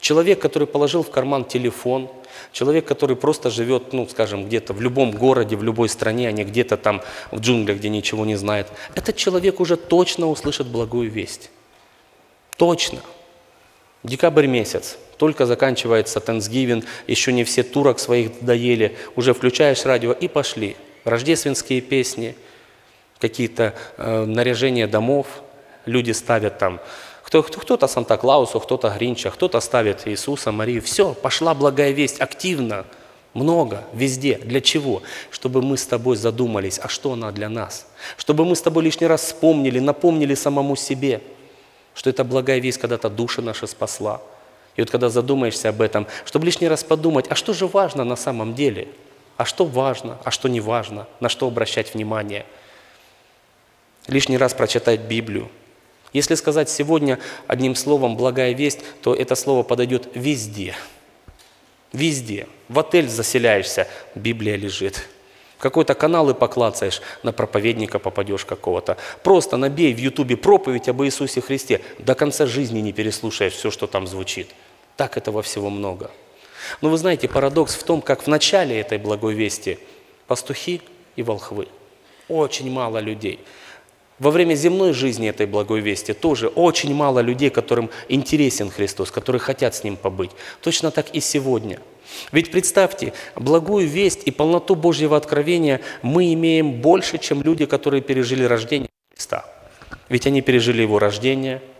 Человек, 0.00 0.40
который 0.40 0.66
положил 0.66 1.04
в 1.04 1.10
карман 1.12 1.44
телефон, 1.44 2.10
человек, 2.50 2.84
который 2.84 3.14
просто 3.14 3.48
живет, 3.48 3.92
ну, 3.92 4.08
скажем, 4.08 4.44
где-то 4.44 4.72
в 4.72 4.80
любом 4.80 5.12
городе, 5.12 5.54
в 5.54 5.62
любой 5.62 5.88
стране, 5.88 6.26
а 6.26 6.32
не 6.32 6.42
где-то 6.42 6.76
там 6.76 7.00
в 7.30 7.38
джунглях, 7.38 7.76
где 7.76 7.90
ничего 7.90 8.26
не 8.26 8.34
знает, 8.34 8.66
этот 8.96 9.14
человек 9.14 9.60
уже 9.60 9.76
точно 9.76 10.26
услышит 10.26 10.66
благую 10.66 11.08
весть. 11.08 11.52
Точно. 12.56 12.98
Декабрь 14.02 14.48
месяц. 14.48 14.98
Только 15.16 15.46
заканчивается 15.46 16.18
Тhanksgiving, 16.18 16.84
еще 17.06 17.32
не 17.32 17.44
все 17.44 17.62
турок 17.62 17.98
своих 17.98 18.44
доели, 18.44 18.96
уже 19.16 19.32
включаешь 19.34 19.84
радио 19.84 20.12
и 20.12 20.28
пошли. 20.28 20.76
Рождественские 21.04 21.80
песни, 21.80 22.34
какие-то 23.18 23.74
э, 23.96 24.24
наряжения 24.24 24.86
домов, 24.86 25.26
люди 25.86 26.12
ставят 26.12 26.58
там, 26.58 26.80
кто, 27.22 27.42
кто-то 27.42 27.86
Санта-Клаусу, 27.86 28.60
кто-то 28.60 28.90
Гринча, 28.90 29.30
кто-то 29.30 29.60
ставит 29.60 30.06
Иисуса, 30.06 30.52
Марию. 30.52 30.82
Все, 30.82 31.14
пошла 31.14 31.54
благая 31.54 31.92
весть 31.92 32.20
активно, 32.20 32.84
много, 33.34 33.84
везде. 33.92 34.38
Для 34.38 34.60
чего? 34.60 35.02
Чтобы 35.30 35.60
мы 35.60 35.76
с 35.76 35.86
тобой 35.86 36.16
задумались, 36.16 36.78
а 36.80 36.88
что 36.88 37.12
она 37.12 37.32
для 37.32 37.48
нас? 37.48 37.86
Чтобы 38.16 38.44
мы 38.44 38.54
с 38.54 38.62
тобой 38.62 38.84
лишний 38.84 39.08
раз 39.08 39.22
вспомнили, 39.22 39.80
напомнили 39.80 40.34
самому 40.34 40.76
себе, 40.76 41.20
что 41.94 42.10
эта 42.10 42.24
благая 42.24 42.60
весть 42.60 42.78
когда-то 42.78 43.08
души 43.10 43.42
наши 43.42 43.66
спасла– 43.66 44.20
И 44.76 44.80
вот 44.80 44.90
когда 44.90 45.08
задумаешься 45.08 45.68
об 45.68 45.80
этом, 45.80 46.06
чтобы 46.24 46.46
лишний 46.46 46.68
раз 46.68 46.82
подумать, 46.82 47.26
а 47.28 47.34
что 47.34 47.52
же 47.52 47.66
важно 47.66 48.04
на 48.04 48.16
самом 48.16 48.54
деле? 48.54 48.88
А 49.36 49.44
что 49.44 49.64
важно, 49.64 50.18
а 50.24 50.30
что 50.30 50.48
не 50.48 50.60
важно, 50.60 51.06
на 51.20 51.28
что 51.28 51.46
обращать 51.46 51.94
внимание? 51.94 52.46
Лишний 54.06 54.36
раз 54.36 54.54
прочитать 54.54 55.00
Библию. 55.00 55.48
Если 56.12 56.34
сказать 56.36 56.70
сегодня 56.70 57.18
одним 57.48 57.74
словом 57.74 58.16
«благая 58.16 58.52
весть», 58.52 58.80
то 59.02 59.14
это 59.14 59.34
слово 59.34 59.64
подойдет 59.64 60.08
везде. 60.14 60.74
Везде. 61.92 62.46
В 62.68 62.78
отель 62.78 63.08
заселяешься, 63.08 63.88
Библия 64.14 64.56
лежит. 64.56 65.08
Какой-то 65.64 65.94
канал 65.94 66.28
и 66.28 66.34
поклацаешь, 66.34 67.00
на 67.22 67.32
проповедника 67.32 67.98
попадешь 67.98 68.44
какого-то. 68.44 68.98
Просто 69.22 69.56
набей 69.56 69.94
в 69.94 69.98
Ютубе 69.98 70.36
проповедь 70.36 70.90
об 70.90 71.02
Иисусе 71.02 71.40
Христе. 71.40 71.80
До 71.98 72.14
конца 72.14 72.44
жизни 72.44 72.80
не 72.80 72.92
переслушаешь 72.92 73.54
все, 73.54 73.70
что 73.70 73.86
там 73.86 74.06
звучит. 74.06 74.48
Так 74.98 75.16
этого 75.16 75.40
всего 75.40 75.70
много. 75.70 76.10
Но 76.82 76.90
вы 76.90 76.98
знаете, 76.98 77.28
парадокс 77.28 77.76
в 77.76 77.82
том, 77.82 78.02
как 78.02 78.24
в 78.24 78.26
начале 78.26 78.78
этой 78.78 78.98
благой 78.98 79.32
вести 79.32 79.78
пастухи 80.26 80.82
и 81.16 81.22
волхвы. 81.22 81.66
Очень 82.28 82.70
мало 82.70 82.98
людей. 82.98 83.40
Во 84.18 84.30
время 84.30 84.56
земной 84.56 84.92
жизни 84.92 85.30
этой 85.30 85.46
благой 85.46 85.80
вести 85.80 86.12
тоже 86.12 86.48
очень 86.48 86.94
мало 86.94 87.20
людей, 87.20 87.48
которым 87.48 87.88
интересен 88.10 88.70
Христос, 88.70 89.10
которые 89.10 89.40
хотят 89.40 89.74
с 89.74 89.82
Ним 89.82 89.96
побыть. 89.96 90.32
Точно 90.60 90.90
так 90.90 91.14
и 91.14 91.20
сегодня. 91.20 91.80
Ведь 92.32 92.50
представьте, 92.50 93.12
благую 93.36 93.88
весть 93.88 94.22
и 94.24 94.30
полноту 94.30 94.74
Божьего 94.74 95.16
откровения 95.16 95.80
мы 96.02 96.32
имеем 96.34 96.80
больше, 96.80 97.18
чем 97.18 97.42
люди, 97.42 97.66
которые 97.66 98.02
пережили 98.02 98.44
рождение 98.44 98.88
Христа. 99.12 99.44
Ведь 100.08 100.26
они 100.26 100.42
пережили 100.42 100.82
Его 100.82 100.98
рождение– 100.98 101.62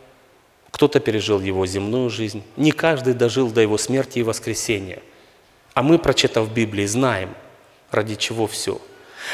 кто-то 0.74 0.98
пережил 0.98 1.40
его 1.40 1.64
земную 1.66 2.10
жизнь. 2.10 2.42
Не 2.56 2.72
каждый 2.72 3.14
дожил 3.14 3.48
до 3.48 3.60
его 3.60 3.78
смерти 3.78 4.18
и 4.18 4.22
воскресения. 4.24 4.98
А 5.72 5.84
мы, 5.84 6.00
прочитав 6.00 6.52
Библии, 6.52 6.84
знаем, 6.84 7.32
ради 7.92 8.16
чего 8.16 8.48
все. 8.48 8.80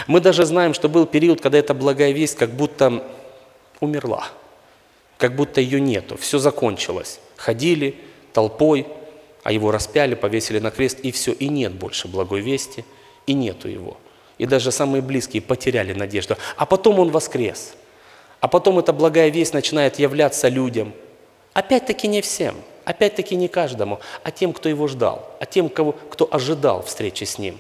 Мы 0.06 0.20
даже 0.20 0.44
знаем, 0.44 0.74
что 0.74 0.90
был 0.90 1.06
период, 1.06 1.40
когда 1.40 1.56
эта 1.56 1.72
благая 1.72 2.12
весть 2.12 2.36
как 2.36 2.50
будто 2.50 3.02
умерла, 3.80 4.28
как 5.16 5.34
будто 5.34 5.62
ее 5.62 5.80
нету, 5.80 6.18
все 6.18 6.38
закончилось. 6.38 7.20
Ходили 7.38 7.94
толпой, 8.34 8.86
а 9.42 9.52
его 9.52 9.70
распяли, 9.70 10.14
повесили 10.14 10.58
на 10.58 10.70
крест, 10.70 11.00
и 11.00 11.12
все, 11.12 11.32
и 11.32 11.48
нет 11.48 11.72
больше 11.72 12.08
благой 12.08 12.40
вести, 12.40 12.84
и 13.26 13.32
нету 13.32 13.68
его. 13.68 13.96
И 14.38 14.46
даже 14.46 14.72
самые 14.72 15.02
близкие 15.02 15.42
потеряли 15.42 15.92
надежду. 15.92 16.36
А 16.56 16.66
потом 16.66 16.98
он 16.98 17.10
воскрес. 17.10 17.74
А 18.40 18.48
потом 18.48 18.78
эта 18.78 18.92
благая 18.92 19.28
весть 19.28 19.54
начинает 19.54 19.98
являться 19.98 20.48
людям– 20.48 20.92
Опять-таки 21.52 22.06
не 22.06 22.20
всем, 22.20 22.54
опять-таки 22.84 23.34
не 23.34 23.48
каждому, 23.48 24.00
а 24.22 24.30
тем, 24.30 24.52
кто 24.52 24.68
его 24.68 24.86
ждал, 24.86 25.36
а 25.40 25.46
тем, 25.46 25.68
кого, 25.68 25.92
кто 25.92 26.28
ожидал 26.30 26.82
встречи 26.82 27.24
с 27.24 27.38
ним. 27.38 27.58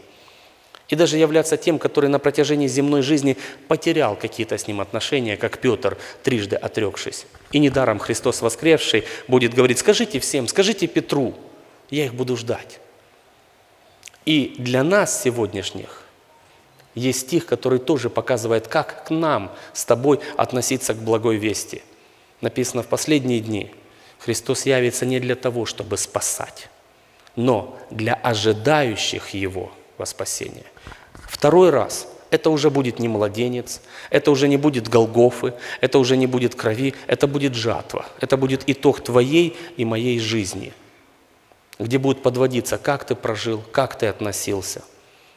И 0.88 0.96
даже 0.96 1.18
являться 1.18 1.56
тем, 1.56 1.78
который 1.78 2.08
на 2.08 2.18
протяжении 2.18 2.66
земной 2.66 3.02
жизни 3.02 3.36
потерял 3.68 4.16
какие-то 4.16 4.58
с 4.58 4.66
ним 4.66 4.80
отношения, 4.80 5.36
как 5.36 5.58
Петр, 5.58 5.96
трижды 6.24 6.56
отрекшись. 6.56 7.26
И 7.52 7.58
недаром 7.58 7.98
Христос 8.00 8.42
воскресший 8.42 9.04
будет 9.28 9.54
говорить, 9.54 9.78
скажите 9.78 10.18
всем, 10.18 10.48
скажите 10.48 10.88
Петру, 10.88 11.34
я 11.90 12.04
их 12.04 12.14
буду 12.14 12.36
ждать. 12.36 12.80
И 14.24 14.54
для 14.58 14.82
нас 14.82 15.22
сегодняшних 15.22 16.04
есть 16.94 17.20
стих, 17.20 17.46
который 17.46 17.78
тоже 17.78 18.10
показывает, 18.10 18.68
как 18.68 19.06
к 19.06 19.10
нам 19.10 19.52
с 19.72 19.84
тобой 19.84 20.20
относиться 20.36 20.94
к 20.94 20.98
благой 20.98 21.36
вести. 21.36 21.82
Написано 22.40 22.82
в 22.82 22.86
последние 22.86 23.40
дни– 23.40 23.72
Христос 24.20 24.66
явится 24.66 25.06
не 25.06 25.18
для 25.18 25.34
того, 25.34 25.64
чтобы 25.64 25.96
спасать, 25.96 26.68
но 27.36 27.78
для 27.90 28.14
ожидающих 28.14 29.30
Его 29.30 29.72
во 29.96 30.04
спасение. 30.04 30.66
Второй 31.26 31.70
раз 31.70 32.06
это 32.30 32.50
уже 32.50 32.70
будет 32.70 32.98
не 32.98 33.08
младенец, 33.08 33.80
это 34.10 34.30
уже 34.30 34.46
не 34.46 34.58
будет 34.58 34.88
Голгофы, 34.88 35.54
это 35.80 35.98
уже 35.98 36.18
не 36.18 36.26
будет 36.26 36.54
крови, 36.54 36.94
это 37.06 37.26
будет 37.26 37.54
жатва, 37.54 38.04
это 38.20 38.36
будет 38.36 38.62
итог 38.66 39.02
твоей 39.02 39.56
и 39.78 39.86
моей 39.86 40.20
жизни, 40.20 40.74
где 41.80 41.98
будет 41.98 42.22
подводиться, 42.22 42.78
как 42.78 43.04
ты 43.04 43.14
прожил, 43.14 43.62
как 43.72 43.98
ты 43.98 44.06
относился, 44.06 44.82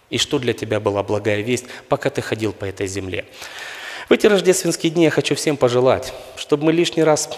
и 0.10 0.18
что 0.18 0.40
для 0.40 0.54
тебя 0.54 0.80
была 0.80 1.02
благая 1.02 1.42
весть, 1.42 1.66
пока 1.90 2.10
ты 2.10 2.22
ходил 2.22 2.54
по 2.54 2.66
этой 2.66 2.88
земле. 2.88 3.26
В 4.10 4.12
эти 4.12 4.28
рождественские 4.28 4.92
дни 4.92 5.06
я 5.06 5.10
хочу 5.10 5.36
всем 5.36 5.56
пожелать, 5.58 6.14
чтобы 6.36 6.66
мы 6.66 6.74
лишний 6.74 7.04
раз 7.04 7.30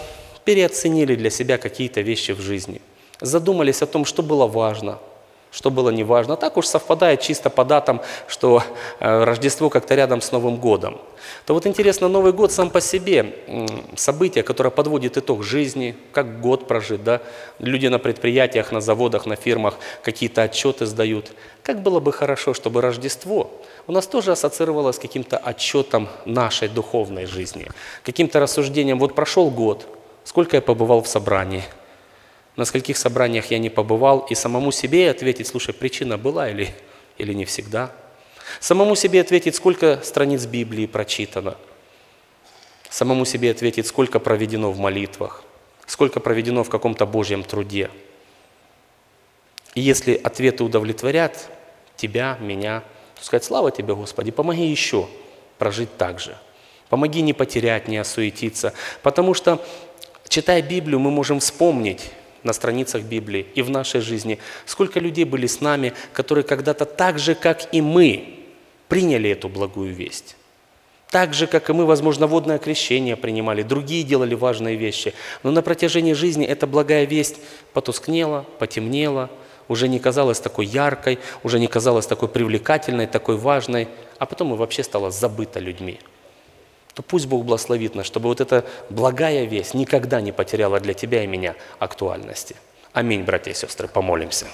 переоценили 0.44 1.14
для 1.14 1.30
себя 1.30 1.58
какие-то 1.58 2.00
вещи 2.00 2.32
в 2.32 2.40
жизни, 2.40 2.82
задумались 3.20 3.82
о 3.82 3.86
том, 3.86 4.04
что 4.04 4.22
было 4.22 4.46
важно, 4.46 4.98
что 5.56 5.70
было 5.70 5.88
не 5.88 6.04
важно. 6.04 6.36
Так 6.36 6.58
уж 6.58 6.66
совпадает 6.66 7.22
чисто 7.22 7.48
по 7.48 7.64
датам, 7.64 8.02
что 8.28 8.62
э, 9.00 9.24
Рождество 9.24 9.70
как-то 9.70 9.94
рядом 9.94 10.20
с 10.20 10.30
Новым 10.30 10.56
годом. 10.56 10.98
То 11.46 11.54
вот 11.54 11.66
интересно, 11.66 12.08
Новый 12.08 12.34
год 12.34 12.52
сам 12.52 12.68
по 12.68 12.82
себе 12.82 13.34
событие, 13.96 14.44
которое 14.44 14.68
подводит 14.68 15.16
итог 15.16 15.42
жизни, 15.42 15.96
как 16.12 16.42
год 16.42 16.68
прожит, 16.68 17.02
да? 17.04 17.22
люди 17.58 17.86
на 17.86 17.98
предприятиях, 17.98 18.70
на 18.70 18.82
заводах, 18.82 19.24
на 19.24 19.34
фирмах 19.34 19.76
какие-то 20.02 20.42
отчеты 20.42 20.84
сдают. 20.84 21.32
Как 21.62 21.80
было 21.82 22.00
бы 22.00 22.12
хорошо, 22.12 22.52
чтобы 22.52 22.82
Рождество 22.82 23.50
у 23.86 23.92
нас 23.92 24.06
тоже 24.06 24.32
ассоциировалось 24.32 24.96
с 24.96 24.98
каким-то 24.98 25.38
отчетом 25.38 26.08
нашей 26.26 26.68
духовной 26.68 27.24
жизни, 27.24 27.66
каким-то 28.02 28.40
рассуждением, 28.40 28.98
вот 28.98 29.14
прошел 29.14 29.48
год, 29.48 29.86
сколько 30.24 30.56
я 30.56 30.60
побывал 30.60 31.00
в 31.00 31.08
собрании, 31.08 31.64
на 32.56 32.64
скольких 32.64 32.96
собраниях 32.96 33.50
я 33.50 33.58
не 33.58 33.70
побывал, 33.70 34.20
и 34.30 34.34
самому 34.34 34.72
себе 34.72 35.10
ответить, 35.10 35.46
слушай, 35.46 35.74
причина 35.74 36.18
была 36.18 36.50
или, 36.50 36.74
или 37.18 37.32
не 37.32 37.44
всегда. 37.44 37.92
Самому 38.60 38.96
себе 38.96 39.20
ответить, 39.20 39.54
сколько 39.54 40.00
страниц 40.02 40.46
Библии 40.46 40.86
прочитано. 40.86 41.56
Самому 42.88 43.24
себе 43.24 43.50
ответить, 43.50 43.86
сколько 43.86 44.18
проведено 44.20 44.70
в 44.70 44.78
молитвах, 44.78 45.44
сколько 45.86 46.20
проведено 46.20 46.64
в 46.64 46.70
каком-то 46.70 47.04
Божьем 47.04 47.42
труде. 47.42 47.90
И 49.74 49.80
если 49.80 50.14
ответы 50.14 50.64
удовлетворят 50.64 51.50
тебя, 51.96 52.38
меня, 52.40 52.82
то 53.16 53.24
сказать, 53.24 53.44
слава 53.44 53.70
тебе, 53.70 53.94
Господи, 53.94 54.30
помоги 54.30 54.66
еще 54.66 55.08
прожить 55.58 55.94
так 55.98 56.20
же. 56.20 56.38
Помоги 56.88 57.20
не 57.20 57.32
потерять, 57.32 57.88
не 57.88 57.98
осуетиться. 57.98 58.72
Потому 59.02 59.34
что 59.34 59.60
Читая 60.28 60.60
Библию, 60.60 60.98
мы 60.98 61.10
можем 61.10 61.40
вспомнить 61.40 62.10
на 62.46 62.54
страницах 62.54 63.02
Библии 63.02 63.46
и 63.54 63.60
в 63.60 63.68
нашей 63.68 64.00
жизни, 64.00 64.38
сколько 64.64 64.98
людей 64.98 65.24
были 65.24 65.46
с 65.46 65.60
нами, 65.60 65.92
которые 66.14 66.44
когда-то 66.44 66.86
так 66.86 67.18
же, 67.18 67.34
как 67.34 67.74
и 67.74 67.82
мы, 67.82 68.34
приняли 68.88 69.28
эту 69.28 69.48
благую 69.48 69.92
весть. 69.92 70.36
Так 71.10 71.34
же, 71.34 71.46
как 71.46 71.70
и 71.70 71.72
мы, 71.72 71.84
возможно, 71.86 72.26
водное 72.26 72.58
крещение 72.58 73.16
принимали, 73.16 73.62
другие 73.62 74.02
делали 74.02 74.34
важные 74.34 74.76
вещи. 74.76 75.12
Но 75.42 75.50
на 75.50 75.62
протяжении 75.62 76.14
жизни 76.14 76.46
эта 76.46 76.66
благая 76.66 77.04
весть 77.04 77.36
потускнела, 77.72 78.46
потемнела, 78.58 79.30
уже 79.68 79.88
не 79.88 79.98
казалась 79.98 80.40
такой 80.40 80.66
яркой, 80.66 81.18
уже 81.42 81.58
не 81.58 81.66
казалась 81.66 82.06
такой 82.06 82.28
привлекательной, 82.28 83.06
такой 83.06 83.36
важной, 83.36 83.88
а 84.18 84.26
потом 84.26 84.54
и 84.54 84.56
вообще 84.56 84.82
стала 84.82 85.10
забыта 85.10 85.60
людьми 85.60 85.98
то 86.96 87.02
пусть 87.02 87.26
Бог 87.26 87.44
благословит 87.44 87.94
нас, 87.94 88.06
чтобы 88.06 88.30
вот 88.30 88.40
эта 88.40 88.64
благая 88.88 89.44
весть 89.44 89.74
никогда 89.74 90.22
не 90.22 90.32
потеряла 90.32 90.80
для 90.80 90.94
тебя 90.94 91.24
и 91.24 91.26
меня 91.26 91.54
актуальности. 91.78 92.56
Аминь, 92.94 93.22
братья 93.22 93.50
и 93.50 93.54
сестры, 93.54 93.86
помолимся. 93.86 94.46